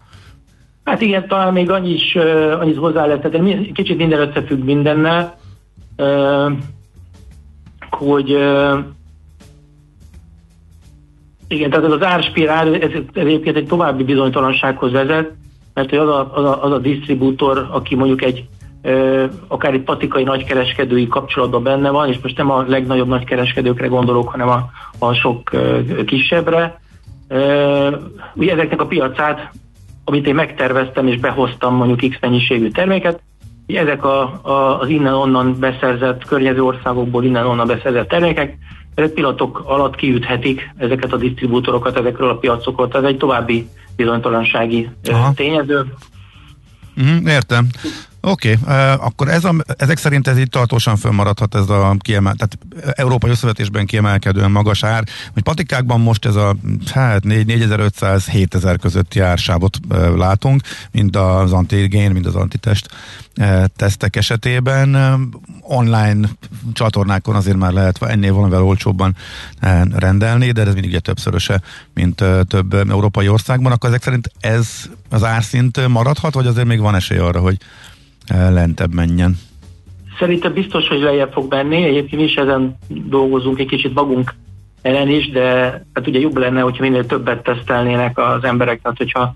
[0.84, 5.38] Hát igen, talán még annyi is, uh, annyit hozzá lehet tenni, kicsit minden összefügg mindennel,
[5.98, 6.52] uh,
[7.90, 8.80] hogy uh,
[11.48, 15.32] igen, tehát ez az árspirál, ez, ez egyébként egy további bizonytalansághoz vezet,
[15.74, 18.46] mert hogy az a, az a, az a disztribútor, aki mondjuk egy
[19.48, 24.50] akár egy patikai nagykereskedői kapcsolatban benne van, és most nem a legnagyobb nagykereskedőkre gondolok, hanem
[24.50, 25.52] a, a sok
[26.06, 26.80] kisebbre.
[28.34, 29.52] Ugye ezeknek a piacát,
[30.06, 33.22] amit én megterveztem és behoztam mondjuk X mennyiségű terméket,
[33.68, 38.58] ezek a, a, az innen-onnan beszerzett, környező országokból innen-onnan beszerzett termékek,
[38.96, 45.34] ezek pillanatok alatt kiüthetik ezeket a disztribútorokat ezekről a piacokról, ez egy további bizonytalansági Aha.
[45.36, 45.86] tényező.
[47.02, 47.68] Mm, értem.
[48.26, 52.58] Oké, okay, akkor ez a, ezek szerint ez itt tartósan fönnmaradhat ez a kiemel, tehát
[53.00, 55.04] Európai Összevetésben kiemelkedően magas ár,
[55.34, 56.56] hogy patikákban most ez a
[56.94, 59.80] hát 4500-7000 közötti ársávot
[60.16, 60.62] látunk,
[60.92, 64.96] mind az antigén, mind az antitest uh, tesztek esetében.
[65.62, 66.28] Online
[66.74, 69.16] csatornákon azért már lehet ennél valamivel olcsóbban
[69.96, 71.62] rendelni, de ez mindig ugye többszöröse,
[71.94, 74.68] mint több európai országban, akkor ezek szerint ez
[75.10, 77.58] az árszint maradhat, vagy azért még van esély arra, hogy
[78.28, 79.38] lentebb menjen?
[80.20, 81.84] Szerintem biztos, hogy lejjebb fog menni.
[81.84, 84.34] Egyébként mi is ezen dolgozunk egy kicsit magunk
[84.82, 85.46] ellen is, de
[85.94, 89.36] hát ugye jobb lenne, hogyha minél többet tesztelnének az emberek, tehát hogyha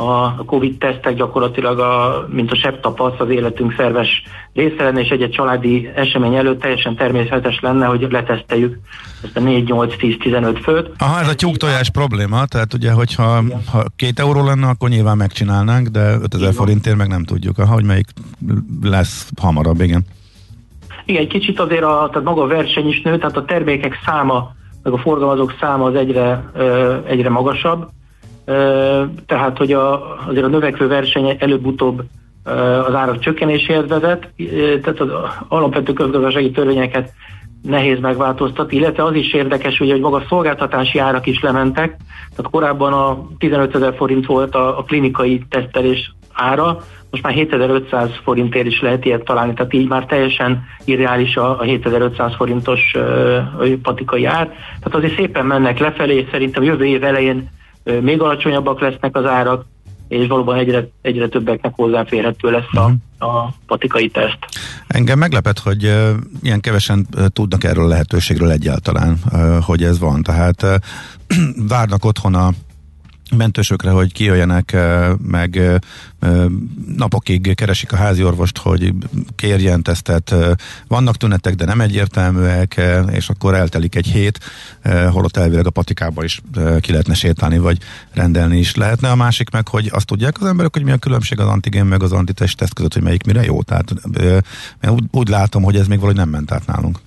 [0.00, 4.22] a Covid-tesztek gyakorlatilag, a, mint a sebb tapasz, az életünk szerves
[4.54, 8.78] része lenne, és egy-egy családi esemény előtt teljesen természetes lenne, hogy leteszteljük
[9.24, 10.90] ezt a 4, 8, 10, 15 főt.
[10.98, 13.42] Aha, ez a tyúktojás probléma, tehát ugye, hogyha
[13.72, 17.84] ha két euró lenne, akkor nyilván megcsinálnánk, de 5000 forintért meg nem tudjuk, aha, hogy
[17.84, 18.06] melyik
[18.82, 20.04] lesz hamarabb, igen.
[21.04, 24.54] Igen, egy kicsit azért a, tehát maga a verseny is nő, tehát a termékek száma,
[24.82, 26.50] meg a forgalmazók száma az egyre,
[27.06, 27.88] egyre magasabb,
[29.26, 32.02] tehát hogy a, azért a növekvő verseny előbb-utóbb
[32.86, 34.32] az árak csökkenéséhez vezet,
[34.82, 35.08] tehát az
[35.48, 37.12] alapvető közgazdasági törvényeket
[37.62, 41.96] nehéz megváltoztatni, illetve az is érdekes, ugye, hogy maga szolgáltatási árak is lementek,
[42.36, 46.78] tehát korábban a 15 ezer forint volt a, a klinikai tesztelés ára,
[47.10, 51.62] most már 7500 forintért is lehet ilyet találni, tehát így már teljesen irreális a, a
[51.62, 54.46] 7500 forintos uh, patikai ár.
[54.46, 57.48] Tehát azért szépen mennek lefelé, szerintem jövő év elején
[58.00, 59.64] még alacsonyabbak lesznek az árak,
[60.08, 63.30] és valóban egyre, egyre többeknek hozzáférhető lesz a, mhm.
[63.30, 64.38] a patikai teszt.
[64.86, 66.08] Engem meglepet, hogy uh,
[66.42, 70.22] ilyen kevesen uh, tudnak erről a lehetőségről egyáltalán, uh, hogy ez van.
[70.22, 70.74] Tehát uh,
[71.74, 72.50] várnak otthon a
[73.36, 74.76] mentősökre, hogy kijöjjenek,
[75.22, 75.80] meg
[76.96, 78.92] napokig keresik a háziorvost, hogy
[79.36, 80.34] kérjen tesztet.
[80.88, 84.38] Vannak tünetek, de nem egyértelműek, és akkor eltelik egy hét,
[85.10, 86.42] holott elvileg a patikába is
[86.80, 87.78] ki lehetne sétálni, vagy
[88.12, 89.10] rendelni is lehetne.
[89.10, 92.02] A másik meg, hogy azt tudják az emberek, hogy mi a különbség az antigén meg
[92.02, 93.62] az antitest teszt között, hogy melyik mire jó.
[93.62, 93.94] Tehát
[94.88, 96.98] úgy, úgy látom, hogy ez még valahogy nem ment át nálunk.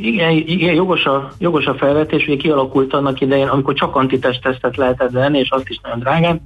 [0.00, 4.76] Igen, igen jogos, a, jogos a felvetés, hogy kialakult annak idején, amikor csak antitest tesztet
[4.76, 6.40] lehetett venni, és azt is nagyon drágán,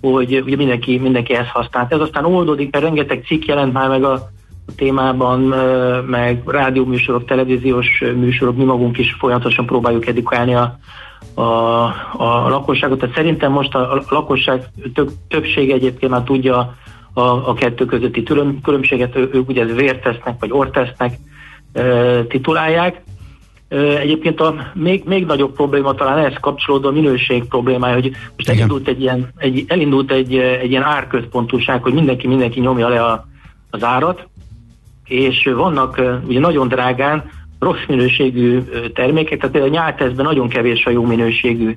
[0.00, 1.92] hogy ugye mindenki, mindenki ezt használt.
[1.92, 4.32] Ez aztán oldódik, mert rengeteg cikk jelent már meg a,
[4.76, 5.40] témában,
[6.06, 10.78] meg rádióműsorok, televíziós műsorok, mi magunk is folyamatosan próbáljuk edukálni a,
[11.34, 11.42] a,
[12.16, 12.98] a lakosságot.
[12.98, 16.74] Tehát szerintem most a, a lakosság több, többsége egyébként már tudja
[17.12, 18.22] a, a kettő közötti
[18.62, 21.18] különbséget, ők ugye vértesznek, vagy ortesznek,
[22.28, 23.02] titulálják.
[23.98, 28.88] Egyébként a még, még nagyobb probléma talán ehhez kapcsolódó a minőség problémája, hogy most elindult
[28.88, 33.26] egy ilyen, egy, elindult egy, egy ilyen árközpontúság, hogy mindenki mindenki nyomja le a,
[33.70, 34.28] az árat,
[35.04, 38.62] és vannak ugye nagyon drágán rossz minőségű
[38.94, 41.76] termékek, tehát például a nyálteszben nagyon kevés a jó minőségű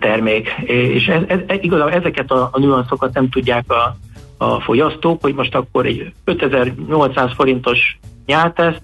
[0.00, 3.96] termék, és ez, ez, igazából ezeket a, a nüanszokat nem tudják a,
[4.36, 8.82] a fogyasztók, hogy most akkor egy 5800 forintos nyálteszt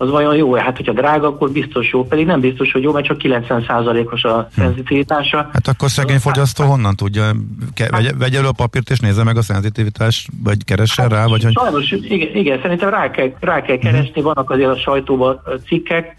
[0.00, 0.54] az vajon jó?
[0.54, 4.48] Hát, hogyha drága, akkor biztos jó, pedig nem biztos, hogy jó, mert csak 90%-os a
[4.54, 4.60] hm.
[4.60, 5.48] szenzitivitása.
[5.52, 7.30] Hát akkor szegény fogyasztó honnan tudja?
[7.74, 11.26] Ke- vegye, vegye elő a papírt és nézze meg a szenzitivitást, vagy keressen hát, rá?
[11.26, 12.10] Vagy sajnos, hogy...
[12.10, 14.24] igen, igen, szerintem rá kell, rá kell keresni, uh-huh.
[14.24, 16.16] vannak azért a sajtóban cikkek,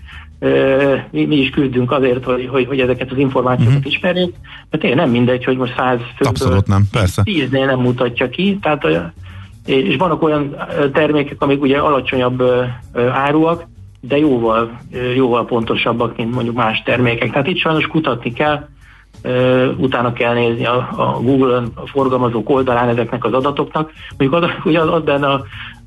[1.11, 3.91] mi, mi is küzdünk azért, hogy, hogy, hogy ezeket az információkat uh-huh.
[3.91, 4.33] ismerjék,
[4.69, 7.23] mert én nem mindegy, hogy most száz főből Abszolút nem, persze.
[7.23, 8.85] tíznél nem mutatja ki, tehát
[9.65, 10.55] és vannak olyan
[10.93, 12.43] termékek, amik ugye alacsonyabb
[13.11, 13.63] áruak,
[14.01, 14.79] de jóval,
[15.15, 17.31] jóval pontosabbak, mint mondjuk más termékek.
[17.31, 18.67] Tehát itt sajnos kutatni kell,
[19.77, 23.91] utána kell nézni a, a Google-on, a forgalmazók oldalán ezeknek az adatoknak.
[24.17, 25.45] Mondjuk az, ugye az, benne a,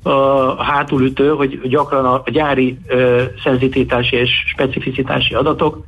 [0.09, 5.83] a hátulütő, hogy gyakran a gyári ö, szenzititási és specificitási adatok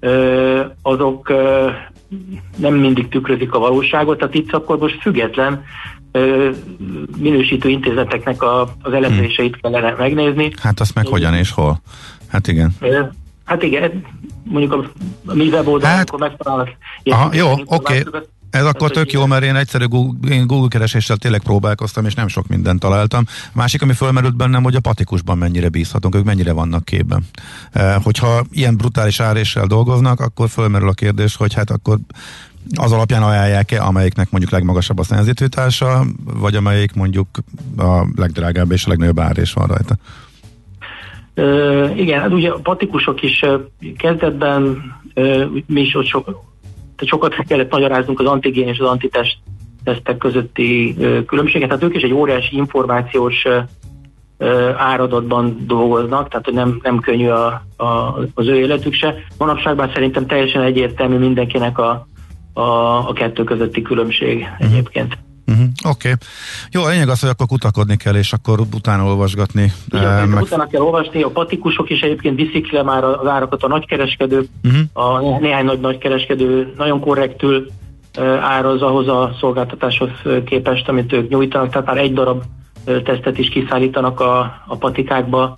[0.00, 1.68] ö, azok ö,
[2.56, 5.64] nem mindig tükrözik a valóságot, tehát itt akkor most független
[7.16, 10.52] minősítő intézeteknek a, az elemzéseit kellene megnézni.
[10.60, 11.80] Hát azt meg hogyan és hol?
[12.28, 12.74] Hát igen.
[13.44, 14.04] Hát igen,
[14.44, 14.90] mondjuk a,
[15.26, 16.68] a mi weboldalon, hát, akkor megtalálnak.
[17.04, 18.02] Aha, jó, oké.
[18.04, 18.22] Okay.
[18.52, 22.28] Ez akkor tök jó, mert én egyszerű Google, én Google kereséssel tényleg próbálkoztam, és nem
[22.28, 23.24] sok mindent találtam.
[23.52, 27.24] Másik, ami fölmerült bennem, hogy a patikusban mennyire bízhatunk, ők mennyire vannak képben.
[27.72, 31.98] E, hogyha ilyen brutális áréssel dolgoznak, akkor fölmerül a kérdés, hogy hát akkor
[32.74, 37.28] az alapján ajánlják-e, amelyiknek mondjuk legmagasabb a szenzitivitása, vagy amelyik mondjuk
[37.76, 39.96] a legdrágább és a legnagyobb árés van rajta?
[41.34, 43.44] Ö, igen, hát ugye a patikusok is
[43.96, 44.82] kezdetben
[45.14, 46.50] ö, mi is ott sok,
[47.06, 49.38] sokat kellett magyaráznunk az antigén és az antitest
[49.84, 50.96] tesztek közötti
[51.26, 51.68] különbséget.
[51.68, 53.46] Tehát ők is egy óriási információs
[54.76, 59.14] áradatban dolgoznak, tehát hogy nem, nem könnyű a, a, az ő életük se.
[59.38, 62.06] Manapságban szerintem teljesen egyértelmű mindenkinek a,
[62.52, 62.60] a,
[63.08, 64.70] a kettő közötti különbség uh-huh.
[64.70, 65.18] egyébként.
[65.46, 65.66] Uh-huh.
[65.84, 66.08] Oké.
[66.08, 66.12] Okay.
[66.70, 69.72] Jó, lényeg az, hogy akkor kutakodni kell, és akkor utána olvasgatni.
[69.88, 70.42] Igen, uh, meg...
[70.42, 74.80] utána kell olvasni, a patikusok is egyébként viszik le már az árakat a nagykereskedők, uh-huh.
[74.92, 77.66] a néhány nagy nagykereskedő nagyon korrektül
[78.18, 80.10] uh, áraz ahhoz a szolgáltatáshoz
[80.44, 82.42] képest, amit ők nyújtanak, tehát már egy darab
[82.84, 85.56] tesztet is kiszállítanak a, a patikákba,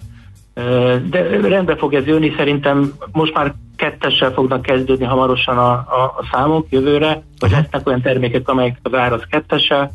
[1.10, 6.28] de rendbe fog ez jönni, szerintem most már kettessel fognak kezdődni hamarosan a, a, a
[6.32, 9.90] számok jövőre, vagy lesznek olyan termékek, amelyek az ár az kettessel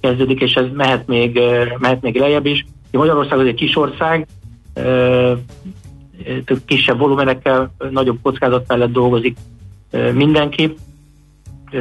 [0.00, 1.40] kezdődik, és ez mehet még,
[1.78, 2.64] mehet még lejjebb is.
[2.90, 4.26] Magyarország az egy kis ország,
[6.66, 9.36] kisebb volumenekkel, nagyobb kockázat mellett dolgozik
[10.12, 10.74] mindenki,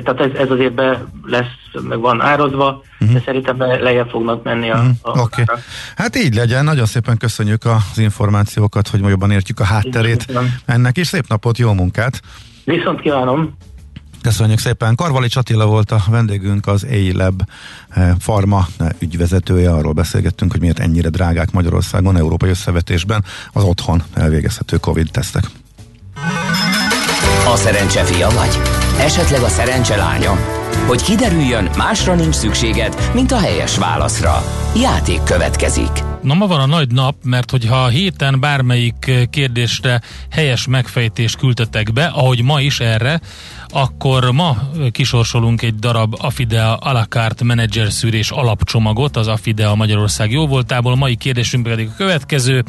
[0.02, 3.18] tehát ez, ez azért be lesz, meg van árazva, uh-huh.
[3.18, 4.96] de szerintem lejjebb fognak menni a, uh-huh.
[5.02, 5.44] a okay.
[5.96, 10.26] Hát így legyen, nagyon szépen köszönjük az információkat, hogy jobban értjük a hátterét
[10.66, 12.22] ennek, és szép napot, jó munkát!
[12.64, 13.56] Viszont kívánom!
[14.22, 14.96] Köszönjük szépen.
[14.96, 17.42] Karvali Csatilla volt a vendégünk, az A-Lab
[17.90, 18.68] eh, Pharma
[19.00, 19.72] ügyvezetője.
[19.72, 23.24] Arról beszélgettünk, hogy miért ennyire drágák Magyarországon, európai összevetésben
[23.54, 25.44] az otthon elvégezhető Covid-tesztek.
[27.46, 28.62] A szerencse fia vagy?
[29.00, 30.63] Esetleg a szerencse lánya?
[30.88, 34.44] Hogy kiderüljön, másra nincs szükséged, mint a helyes válaszra.
[34.76, 36.04] Játék következik.
[36.22, 40.02] Na ma van a nagy nap, mert hogyha a héten bármelyik kérdésre
[40.32, 43.22] helyes megfejtést küldtetek be, ahogy ma is erre,
[43.70, 44.58] akkor ma
[44.92, 50.96] kisorsolunk egy darab Afidea Alakart menedzser szűrés alapcsomagot az Afidea Magyarország jóvoltából.
[50.96, 52.64] Mai kérdésünk pedig a következő.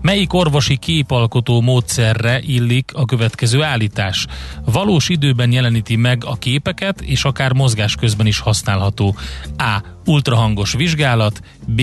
[0.00, 4.26] Melyik orvosi képalkotó módszerre illik a következő állítás?
[4.64, 9.16] Valós időben jeleníti meg a képeket, és akár mozgás közben is használható.
[9.56, 9.82] A.
[10.04, 11.82] Ultrahangos vizsgálat, B.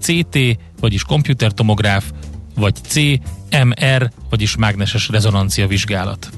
[0.00, 0.38] CT,
[0.80, 2.04] vagyis komputertomográf,
[2.54, 2.94] vagy C.
[3.64, 6.30] MR, vagyis mágneses rezonancia vizsgálat.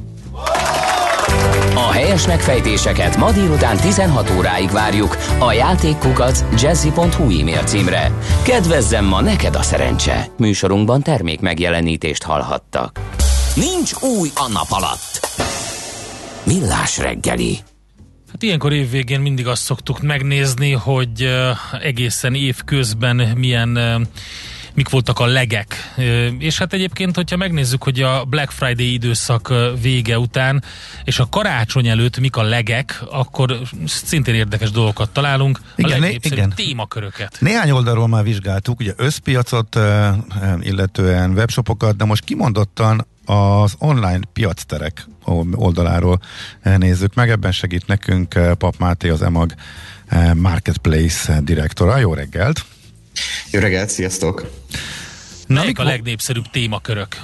[1.74, 8.12] A helyes megfejtéseket ma délután 16 óráig várjuk a játékkukac jazzy.hu e-mail címre.
[8.42, 10.26] Kedvezzem ma neked a szerencse!
[10.38, 13.00] Műsorunkban termék megjelenítést hallhattak.
[13.54, 15.26] Nincs új a nap alatt.
[16.44, 17.58] Millás reggeli.
[18.38, 21.28] Hát ilyenkor évvégén mindig azt szoktuk megnézni, hogy
[21.82, 23.78] egészen év közben milyen
[24.74, 25.94] mik voltak a legek.
[26.38, 30.62] És hát egyébként, hogyha megnézzük, hogy a Black Friday időszak vége után,
[31.04, 35.60] és a karácsony előtt mik a legek, akkor szintén érdekes dolgokat találunk.
[35.76, 36.52] Igen, a igen.
[36.56, 37.36] témaköröket.
[37.40, 39.78] Néhány oldalról már vizsgáltuk, ugye összpiacot,
[40.60, 45.06] illetően webshopokat, de most kimondottan az online piacterek
[45.54, 46.20] oldaláról
[46.62, 47.30] nézzük meg.
[47.30, 49.54] Ebben segít nekünk Pap Máté, az EMAG
[50.34, 51.98] Marketplace direktora.
[51.98, 52.64] Jó reggelt!
[53.50, 54.50] Jó reggelt, sziasztok!
[55.46, 57.16] Na, Melyik a legnépszerűbb témakörök?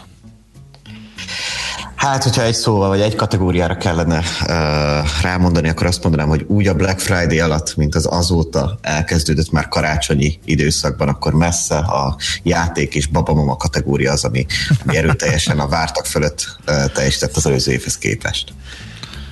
[2.04, 6.66] Hát, hogyha egy szóval vagy egy kategóriára kellene uh, rámondani, akkor azt mondanám, hogy úgy
[6.66, 12.94] a Black Friday alatt, mint az azóta elkezdődött már karácsonyi időszakban, akkor messze a játék
[12.94, 14.46] és babamama kategória az, ami,
[14.84, 18.52] ami erőteljesen a vártak fölött uh, teljesített az előző évhez képest.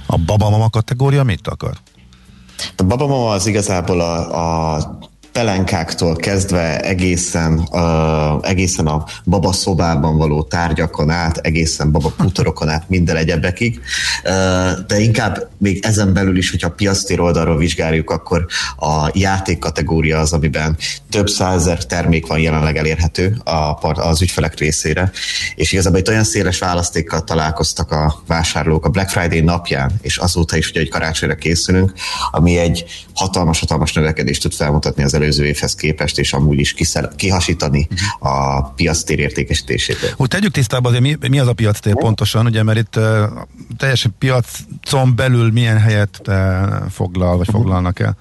[0.06, 1.76] A babamama kategória mit akar?
[2.76, 4.98] A babamama az igazából a, a
[5.32, 12.88] pelenkáktól kezdve egészen, uh, egészen a baba szobában való tárgyakon át, egészen baba putorokon át,
[12.88, 13.80] minden egyebekig.
[14.24, 14.30] Uh,
[14.86, 20.18] de inkább még ezen belül is, hogyha a piasztér oldalról vizsgáljuk, akkor a játék kategória
[20.18, 20.76] az, amiben
[21.10, 25.10] több százezer termék van jelenleg elérhető a, az ügyfelek részére,
[25.54, 30.56] és igazából itt olyan széles választékkal találkoztak a vásárlók a Black Friday napján, és azóta
[30.56, 31.92] is, hogy karácsonyra készülünk,
[32.30, 37.88] ami egy hatalmas-hatalmas növekedést tud felmutatni az előző évhez képest, és amúgy is kiszel, kihasítani
[38.18, 40.14] a piactér értékesítését.
[40.16, 43.04] Úgy tegyük tisztába azért, mi, mi az a piactér pontosan, ugye, mert itt uh,
[43.76, 46.30] teljesen piacon belül milyen helyet
[46.90, 48.16] foglal, vagy foglalnak el?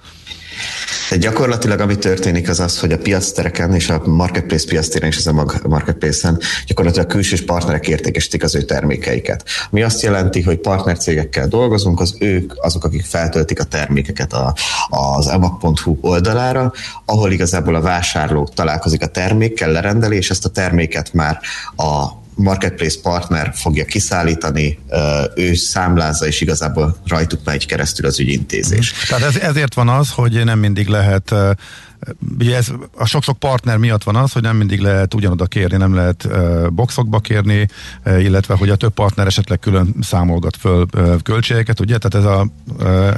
[1.10, 5.26] De gyakorlatilag ami történik az az, hogy a piactereken és a marketplace piactéren és az
[5.26, 9.44] a marketplace-en gyakorlatilag a külsős partnerek értékesítik az ő termékeiket.
[9.70, 14.54] Mi azt jelenti, hogy partnercégekkel dolgozunk, az ők azok, akik feltöltik a termékeket a,
[14.88, 16.72] az emag.hu oldalára,
[17.04, 21.40] ahol igazából a vásárló találkozik a termékkel, lerendeli, és ezt a terméket már
[21.76, 24.78] a marketplace partner fogja kiszállítani,
[25.34, 28.92] ő számlázza, és igazából rajtuk megy keresztül az ügyintézés.
[29.08, 31.34] Tehát ez, ezért van az, hogy nem mindig lehet
[32.38, 35.94] Ugye ez a sok-sok partner miatt van az, hogy nem mindig lehet ugyanoda kérni, nem
[35.94, 37.68] lehet uh, boxokba kérni,
[38.04, 41.98] uh, illetve hogy a több partner esetleg külön számolgat föl uh, költségeket, ugye?
[41.98, 42.48] Tehát ez a...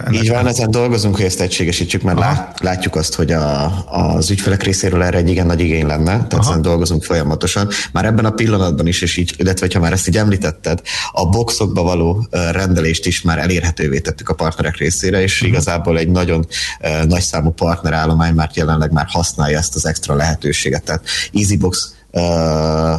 [0.08, 4.30] Uh, Így van, ezen dolgozunk, hogy ezt egységesítsük, mert lát, látjuk azt, hogy a, az
[4.30, 6.50] ügyfelek részéről erre egy igen nagy igény lenne, tehát Aha.
[6.50, 7.68] ezen dolgozunk folyamatosan.
[7.92, 10.80] Már ebben a pillanatban is, és így, illetve ha már ezt így említetted,
[11.12, 15.48] a boxokba való rendelést is már elérhetővé tettük a partnerek részére, és uh-huh.
[15.48, 16.46] igazából egy nagyon
[16.80, 20.84] uh, nagy számú partnerállomány már jelen jelenleg már használja ezt az extra lehetőséget.
[20.84, 22.22] Tehát EasyBox uh,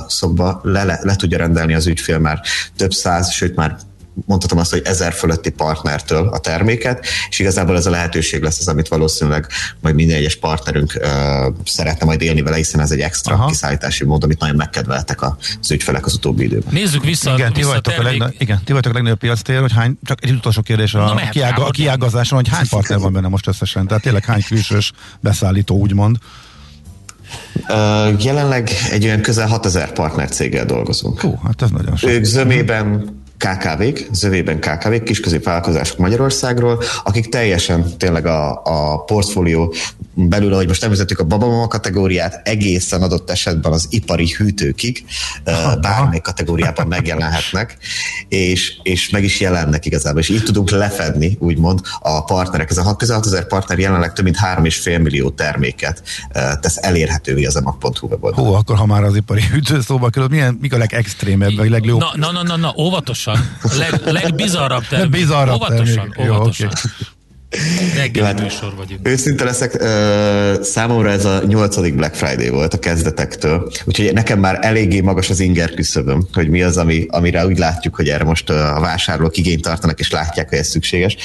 [0.07, 2.41] szokba le, le, le tudja rendelni az ügyfél már
[2.75, 3.77] több száz, sőt már
[4.25, 8.67] mondhatom azt, hogy ezer fölötti partnertől a terméket, és igazából ez a lehetőség lesz az,
[8.67, 9.47] amit valószínűleg
[9.81, 10.99] majd minden egyes partnerünk
[11.65, 13.45] szeretne majd élni vele, hiszen ez egy extra Aha.
[13.45, 16.73] kiszállítási mód, amit nagyon megkedveltek az ügyfelek az utóbbi időben.
[16.73, 19.73] Nézzük vissza, igen, vissza ti vagytok a, legnagyobb, igen, ti vagytok a legnagyobb piactér, hogy
[19.73, 23.27] hány, csak egy utolsó kérdés a, Na, kiága, a kiágazáson, hogy hány partner van benne
[23.27, 26.17] most összesen, tehát tényleg hány külsős beszállító úgymond?
[27.69, 31.19] Uh, jelenleg egy olyan közel 6000 partnercéggel dolgozunk.
[31.19, 32.09] Hú, hát ez nagyon sok.
[32.09, 39.73] Ők zömében KKV-k, zövében KKV-k, kisközépvállalkozások Magyarországról, akik teljesen tényleg a, a portfólió
[40.13, 45.05] belül, ahogy most említettük a babamama kategóriát, egészen adott esetben az ipari hűtőkig
[45.81, 47.77] bármely kategóriában megjelenhetnek,
[48.27, 52.69] és, és meg is jelennek igazából, és így tudunk lefedni, úgymond, a partnerek.
[52.69, 56.03] Ez a közel 6000 partner jelenleg több mint 3,5 millió terméket
[56.59, 58.49] tesz elérhetővé az emag.hu weboldalon.
[58.49, 61.99] Hú, akkor ha már az ipari hűtő szóba kerül, milyen, mik a legextrémebb, vagy legjobb?
[61.99, 63.34] Na, na, na, na, na óvatosan.
[63.77, 65.09] Leg, legbizarrabb termék.
[65.09, 66.19] Bizarrabb óvatosan, termék.
[66.19, 66.65] óvatosan.
[66.65, 67.14] Jó, okay.
[67.95, 69.07] Reggeli műsor vagyunk.
[69.07, 74.57] Őszinte leszek, uh, számomra ez a nyolcadik Black Friday volt a kezdetektől, úgyhogy nekem már
[74.61, 78.49] eléggé magas az inger küszöböm, hogy mi az, ami, amire úgy látjuk, hogy erre most
[78.49, 81.15] a vásárlók igényt tartanak, és látják, hogy ez szükséges.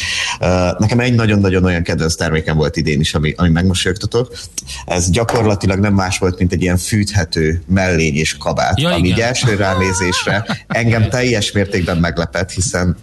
[0.41, 4.49] Uh, nekem egy nagyon-nagyon olyan kedvenc termékem volt idén is, ami, ami megmosolyogtatott.
[4.87, 9.27] Ez gyakorlatilag nem más volt, mint egy ilyen fűthető mellény és kabát, ja, ami igen.
[9.27, 12.97] első ránézésre engem teljes mértékben meglepett, hiszen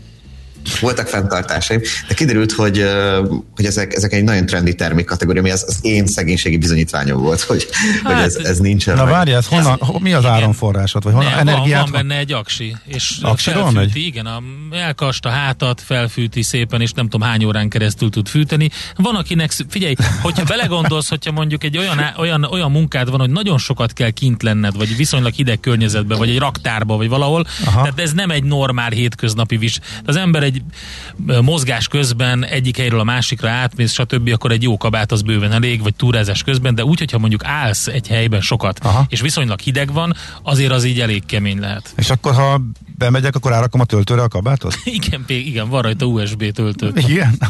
[0.79, 2.85] voltak fenntartásaim, de kiderült, hogy,
[3.55, 7.67] hogy ezek, ezek egy nagyon trendi termékkategória, ami az, az én szegénységi bizonyítványom volt, hogy,
[8.03, 8.95] hát, hogy ez, ez nincsen.
[8.95, 11.03] Na várj, ez honnan, ez, mi az áramforrásod?
[11.03, 11.81] Vagy honnan, ne, energiát?
[11.81, 14.41] Van, van benne egy aksi, és aksi felfűti, igen, a,
[14.71, 18.69] elkast a hátat, felfűti szépen, és nem tudom hány órán keresztül tud fűteni.
[18.95, 23.57] Van akinek, figyelj, hogyha belegondolsz, hogyha mondjuk egy olyan, olyan, olyan munkád van, hogy nagyon
[23.57, 27.81] sokat kell kint lenned, vagy viszonylag hideg környezetben, vagy egy raktárba, vagy valahol, Aha.
[27.81, 29.79] tehát ez nem egy normál hétköznapi vis.
[30.05, 30.56] Az ember egy
[31.41, 35.83] mozgás közben egyik helyről a másikra átmész, stb., akkor egy jó kabát az bőven elég,
[35.83, 39.05] vagy túrázás közben, de úgy, hogyha mondjuk állsz egy helyben sokat, Aha.
[39.09, 41.93] és viszonylag hideg van, azért az így elég kemény lehet.
[41.95, 42.61] És akkor, ha
[42.97, 44.79] bemegyek, akkor árakom a töltőre a kabátot?
[44.99, 46.91] igen, igen, van rajta USB töltő.
[46.95, 47.37] Igen?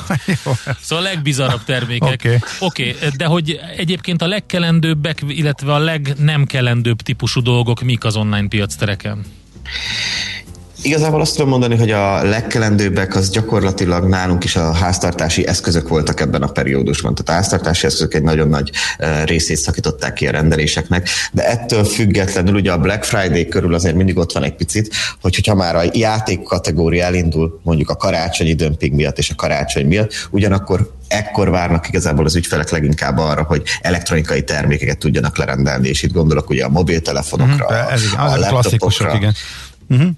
[0.82, 2.14] Szóval a legbizarabb termékek.
[2.14, 2.90] Oké, okay.
[2.90, 8.16] okay, de hogy egyébként a legkelendőbbek, illetve a leg nem kelendőbb típusú dolgok mik az
[8.16, 9.26] online piac tereken?
[10.88, 16.20] Igazából azt tudom mondani, hogy a legkelendőbbek az gyakorlatilag nálunk is a háztartási eszközök voltak
[16.20, 17.16] ebben a periódusban.
[17.16, 18.72] Tehát a háztartási eszközök egy nagyon nagy
[19.26, 24.18] részét szakították ki a rendeléseknek, de ettől függetlenül ugye a Black Friday körül azért mindig
[24.18, 28.94] ott van egy picit, hogy hogyha már a játék kategória elindul mondjuk a karácsonyi dömping
[28.94, 34.44] miatt és a karácsony miatt, ugyanakkor ekkor várnak igazából az ügyfelek leginkább arra, hogy elektronikai
[34.44, 39.16] termékeket tudjanak lerendelni, és itt gondolok ugye a mobiltelefonokra, uh-huh, ez igen, a laptopokra.
[39.16, 39.34] Igen.
[39.90, 40.10] Uh-huh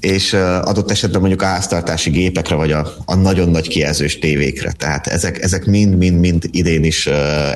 [0.00, 0.32] és
[0.62, 4.72] adott esetben mondjuk a háztartási gépekre, vagy a, a nagyon nagy kijelzős tévékre.
[4.72, 7.06] Tehát ezek, ezek mind-mind-mind idén is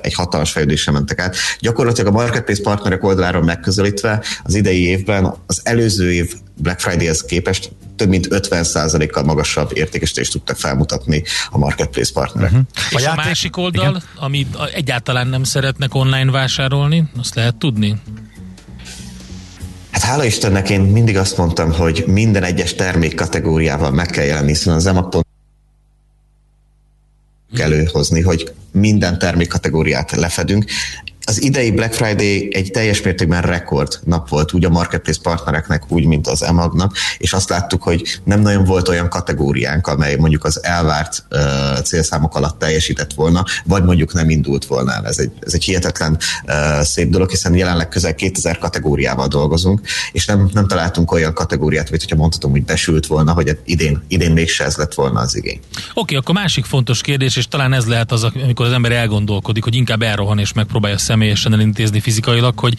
[0.00, 1.36] egy hatalmas fejlődésre mentek át.
[1.60, 7.72] Gyakorlatilag a marketplace partnerek oldaláról megközelítve az idei évben az előző év Black Friday-hez képest
[7.96, 12.50] több mint 50%-kal magasabb értékesítést tudtak felmutatni a marketplace partnerek.
[12.50, 12.66] Uh-huh.
[12.90, 14.02] És a, a másik oldal, igen?
[14.16, 17.96] amit egyáltalán nem szeretnek online vásárolni, azt lehet tudni?
[19.90, 24.48] Hát hála Istennek én mindig azt mondtam, hogy minden egyes termék kategóriával meg kell jelenni,
[24.48, 25.24] hiszen az EMAG
[27.56, 30.64] előhozni, hogy minden termékkategóriát lefedünk
[31.30, 36.04] az idei Black Friday egy teljes mértékben rekord nap volt, úgy a marketplace partnereknek, úgy,
[36.04, 40.64] mint az emagnak, és azt láttuk, hogy nem nagyon volt olyan kategóriánk, amely mondjuk az
[40.64, 41.40] elvárt uh,
[41.82, 44.92] célszámok alatt teljesített volna, vagy mondjuk nem indult volna.
[45.04, 49.80] Ez egy, ez egy hihetetlen uh, szép dolog, hiszen jelenleg közel 2000 kategóriával dolgozunk,
[50.12, 54.32] és nem, nem találtunk olyan kategóriát, vagy hogyha mondhatom, hogy besült volna, hogy idén, idén
[54.32, 55.60] mégse ez lett volna az igény.
[55.74, 59.64] Oké, okay, akkor másik fontos kérdés, és talán ez lehet az, amikor az ember elgondolkodik,
[59.64, 62.74] hogy inkább elrohan és megpróbálja szem személyesen elintézni fizikailag, hogy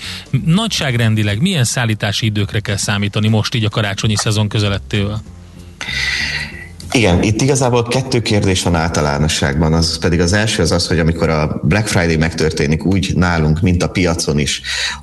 [0.46, 5.22] nagyságrendileg milyen szállítási időkre kell számítani most így a karácsonyi szezon közelettével?
[6.94, 11.30] Igen, itt igazából kettő kérdés van általánosságban, az pedig az első az az, hogy amikor
[11.30, 14.62] a Black Friday megtörténik úgy nálunk, mint a piacon is,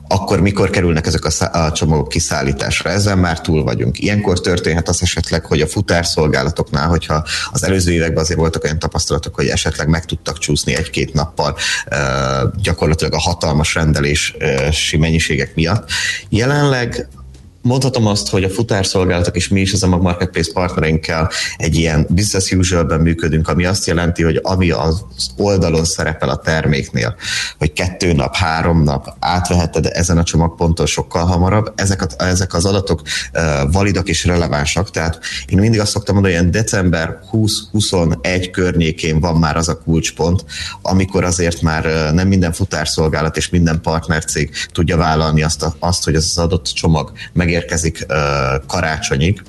[0.08, 2.90] akkor mikor kerülnek ezek a, a csomagok kiszállításra.
[2.90, 3.98] Ezzel már túl vagyunk.
[3.98, 9.34] Ilyenkor történhet az esetleg, hogy a futárszolgálatoknál, hogyha az előző években azért voltak olyan tapasztalatok,
[9.34, 11.56] hogy esetleg meg tudtak csúszni egy-két nappal
[12.62, 15.90] gyakorlatilag a hatalmas rendelési mennyiségek miatt.
[16.28, 17.08] Jelenleg
[17.68, 22.50] mondhatom azt, hogy a futárszolgálatok és mi is az a marketplace partnereinkkel egy ilyen business
[22.50, 25.04] usual-ben működünk, ami azt jelenti, hogy ami az
[25.36, 27.16] oldalon szerepel a terméknél,
[27.58, 32.64] hogy kettő nap, három nap átveheted ezen a csomagponton sokkal hamarabb, ezek, a, ezek az
[32.64, 33.02] adatok
[33.70, 39.36] validak és relevánsak, tehát én mindig azt szoktam mondani, hogy ilyen december 20-21 környékén van
[39.36, 40.44] már az a kulcspont,
[40.82, 46.14] amikor azért már nem minden futárszolgálat és minden partnercég tudja vállalni azt, a, azt hogy
[46.14, 48.06] az adott csomag megér megérkezik
[48.66, 49.42] karácsonyig,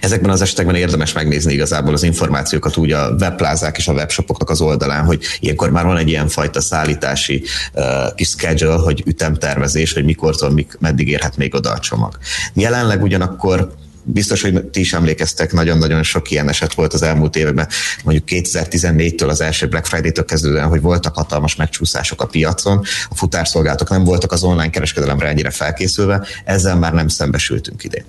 [0.00, 4.60] Ezekben az esetekben érdemes megnézni igazából az információkat úgy a webplázák és a webshopoknak az
[4.60, 7.42] oldalán, hogy ilyenkor már van egy ilyen fajta szállítási
[7.74, 12.18] uh, kis schedule, hogy ütemtervezés, hogy mikortól mik, meddig érhet még oda a csomag.
[12.54, 17.68] Jelenleg ugyanakkor biztos, hogy ti is emlékeztek, nagyon-nagyon sok ilyen eset volt az elmúlt években,
[18.04, 23.90] mondjuk 2014-től az első Black Friday-től kezdődően, hogy voltak hatalmas megcsúszások a piacon, a futárszolgálatok
[23.90, 28.04] nem voltak az online kereskedelemre ennyire felkészülve, ezzel már nem szembesültünk idén.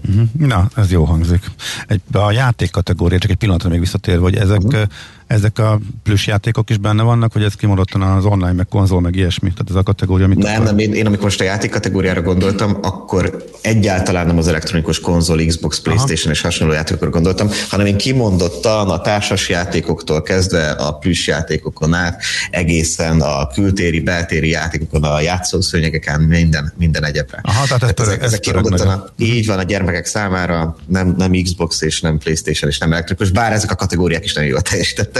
[0.00, 0.46] Mhm.
[0.46, 1.50] Na, ez jó hangzik.
[1.86, 4.82] Egy, a játék kategória, csak egy pillanatra még visszatérve, hogy ezek uh-huh.
[5.26, 9.16] Ezek a plusz játékok is benne vannak, hogy ez kimondottan az online, meg konzol, meg
[9.16, 9.50] ilyesmi?
[9.50, 12.78] Tehát ez a kategória, mit Nem, nem, én, én amikor most a játék kategóriára gondoltam,
[12.82, 16.30] akkor egyáltalán nem az elektronikus konzol, Xbox, Playstation Aha.
[16.30, 22.22] és hasonló játékokra gondoltam, hanem én kimondottan a társas játékoktól kezdve a plusz játékokon át,
[22.50, 27.40] egészen a kültéri, beltéri játékokon, a játszószőnyegeken, minden, minden egyebbre.
[27.42, 31.32] Aha, tehát, ez tehát ezek, ezek kimondottan a, így van a gyermekek számára, nem, nem
[31.42, 35.15] Xbox és nem Playstation és nem elektronikus, bár ezek a kategóriák is nagyon jól teljesítettek,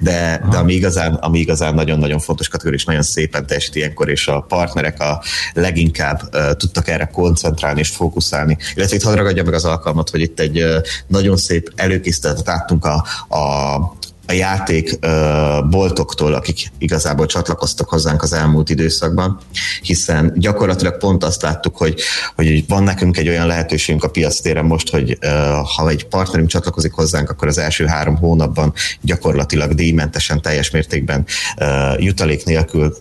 [0.00, 4.28] de, de ami igazán, ami igazán nagyon-nagyon fontos kategória, és nagyon szépen teljesít ilyenkor, és
[4.28, 5.22] a partnerek a
[5.52, 8.58] leginkább uh, tudtak erre koncentrálni és fókuszálni.
[8.74, 10.76] Illetve itt hadd ragadja meg az alkalmat, hogy itt egy uh,
[11.06, 13.78] nagyon szép előkészített láttunk a, a
[14.26, 14.98] a játék
[15.70, 19.38] boltoktól, akik igazából csatlakoztak hozzánk az elmúlt időszakban,
[19.82, 22.00] hiszen gyakorlatilag pont azt láttuk, hogy,
[22.34, 25.18] hogy van nekünk egy olyan lehetőségünk a piac téren most, hogy
[25.76, 31.26] ha egy partnerünk csatlakozik hozzánk, akkor az első három hónapban gyakorlatilag díjmentesen, teljes mértékben
[31.96, 32.96] jutalék nélkül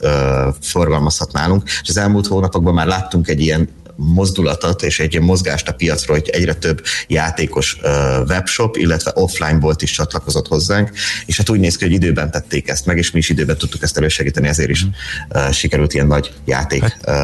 [0.62, 5.68] forgalmazhat nálunk, és az elmúlt hónapokban már láttunk egy ilyen mozdulatot és egy ilyen mozgást
[5.68, 7.78] a piacról, hogy egyre több játékos
[8.28, 10.92] webshop, illetve offline bolt is csatlakozott hozzánk,
[11.26, 13.82] és hát úgy néz ki, hogy időben tették ezt meg, és mi is időben tudtuk
[13.82, 14.86] ezt elősegíteni, ezért is
[15.30, 16.82] uh, sikerült ilyen nagy játék.
[16.82, 17.16] Hát, uh,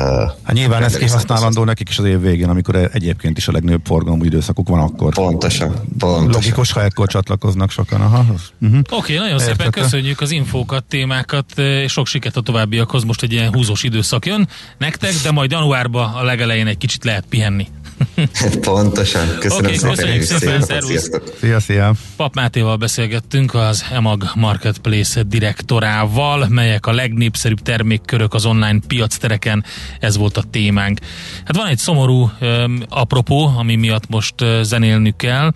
[0.43, 4.23] hát nyilván ez kihasználandó nekik is az év végén, amikor egyébként is a legnagyobb forgalmú
[4.23, 5.13] időszakuk van akkor.
[5.13, 6.31] Pontosan, pontosan.
[6.31, 8.01] Logikus, ha ekkor csatlakoznak sokan.
[8.01, 8.25] Aha.
[8.61, 8.79] Uh-huh.
[8.79, 9.51] Oké, okay, nagyon Értete.
[9.51, 13.03] szépen köszönjük az infókat, témákat, és sok sikert a továbbiakhoz.
[13.03, 14.47] Most egy ilyen húzós időszak jön
[14.77, 17.67] nektek, de majd januárban a legelején elején egy kicsit lehet pihenni.
[18.61, 19.37] Pontosan.
[19.39, 19.95] Köszönöm okay, szépen.
[19.95, 21.09] Köszönjük szépen, szervusz.
[21.39, 21.93] Szia, szia.
[22.15, 29.63] Pap Mátéval beszélgettünk az EMAG Marketplace direktorával, melyek a legnépszerűbb termékkörök az online piactereken.
[29.99, 30.99] Ez volt a témánk.
[31.45, 35.51] Hát van egy szomorú um, apropó, ami miatt most uh, zenélnünk kell,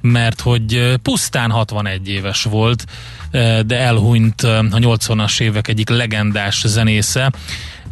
[0.00, 2.84] mert hogy uh, pusztán 61 éves volt,
[3.32, 7.32] uh, de elhunyt uh, a 80-as évek egyik legendás zenésze,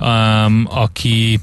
[0.01, 1.41] um, aki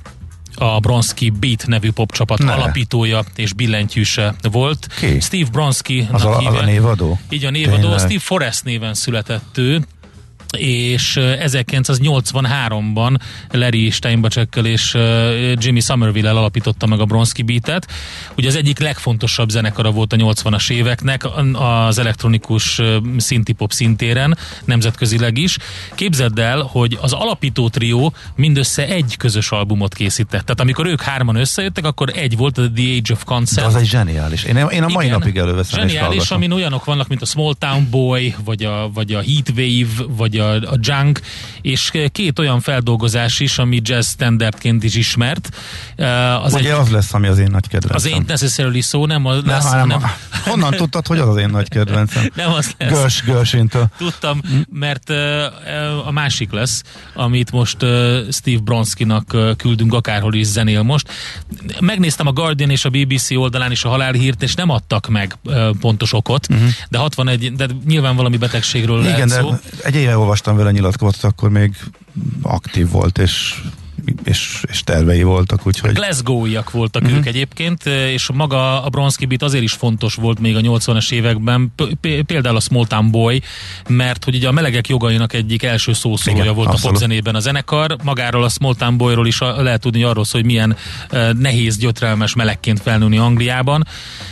[0.58, 2.52] a Bronski Beat nevű popcsapat ne.
[2.52, 4.88] alapítója és billentyűse volt.
[5.00, 5.20] Ki?
[5.20, 6.08] Steve Bronski.
[6.12, 7.20] Az, a, a névadó?
[7.30, 7.82] Így a névadó.
[7.82, 8.00] Tényleg.
[8.00, 9.82] Steve Forrest néven született ő,
[10.58, 13.20] és 1983-ban
[13.52, 14.98] Larry Steinbachekkel és
[15.54, 17.88] Jimmy Somerville-el alapította meg a Bronski Beat-et.
[18.38, 22.82] Ugye az egyik legfontosabb zenekara volt a 80-as éveknek az elektronikus
[23.18, 25.58] szintipop szintéren, nemzetközileg is.
[25.96, 30.42] Képzeld el, hogy az alapító trió mindössze egy közös albumot készített.
[30.42, 33.68] Tehát amikor ők hárman összejöttek, akkor egy volt a The Age of Consent.
[33.68, 34.44] De az egy zseniális.
[34.44, 37.88] Én, én a mai Igen, napig előveszem Zseniális, amin olyanok vannak, mint a Small Town
[37.90, 41.22] Boy, vagy a, vagy a Heatwave, vagy a, a Junk,
[41.62, 45.50] és két olyan feldolgozás is, ami jazz standardként is ismert.
[46.44, 48.12] Az Ugye egy, az lesz, ami az én nagy kedvencem.
[48.12, 50.02] Az én necessarily szó, nem az nem, lesz, nem, nem.
[50.46, 52.30] Honnan tudtad, hogy az az én nagy kedvencem?
[52.36, 52.92] nem az lesz.
[52.92, 53.88] Görs, Görsintől.
[53.98, 55.10] Tudtam, mert
[56.06, 56.84] a másik lesz,
[57.14, 57.78] amit most
[58.32, 61.12] Steve Bronskinak küldünk, akárhol is zenél most.
[61.80, 65.38] Megnéztem a Guardian és a BBC oldalán is a halálhírt, és nem adtak meg
[65.80, 66.68] pontos okot, uh-huh.
[66.90, 69.56] de 61, de nyilván valami betegségről Igen, lehet szó.
[69.84, 71.76] egy éve olvastam vele nyilatkozatot, akkor még
[72.42, 73.64] aktív volt, és
[74.24, 75.92] és, és tervei voltak, úgyhogy...
[75.92, 77.18] Glasgow-iak voltak uh-huh.
[77.18, 81.74] ők egyébként, és maga a Bronski Beat azért is fontos volt még a 80-as években,
[82.26, 83.42] például a Small Town Boy,
[83.88, 86.86] mert hogy ugye a melegek jogainak egyik első szószólója volt abszolút.
[86.86, 90.76] a popzenében a zenekar, magáról a Small Town Boyról is lehet tudni arról hogy milyen
[91.38, 93.88] nehéz, gyötrelmes melegként felnőni Angliában.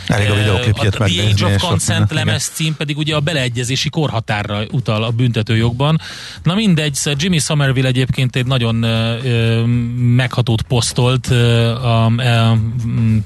[0.06, 4.62] Elég a videoklipjét uh, The Age of Consent lemez cím pedig ugye a beleegyezési korhatárra
[4.70, 6.00] utal a büntetőjogban.
[6.42, 8.84] Na mindegy, Jimmy Somerville egyébként egy nagyon
[10.16, 12.12] meghatót posztolt a,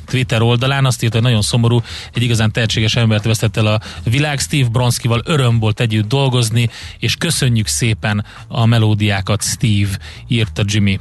[0.07, 1.83] Twitter oldalán, azt írta, hogy nagyon szomorú,
[2.15, 4.39] egy igazán tehetséges embert vesztett el a világ.
[4.39, 6.69] Steve Bronskival öröm volt együtt dolgozni,
[6.99, 10.99] és köszönjük szépen a melódiákat, Steve, írta Jimmy.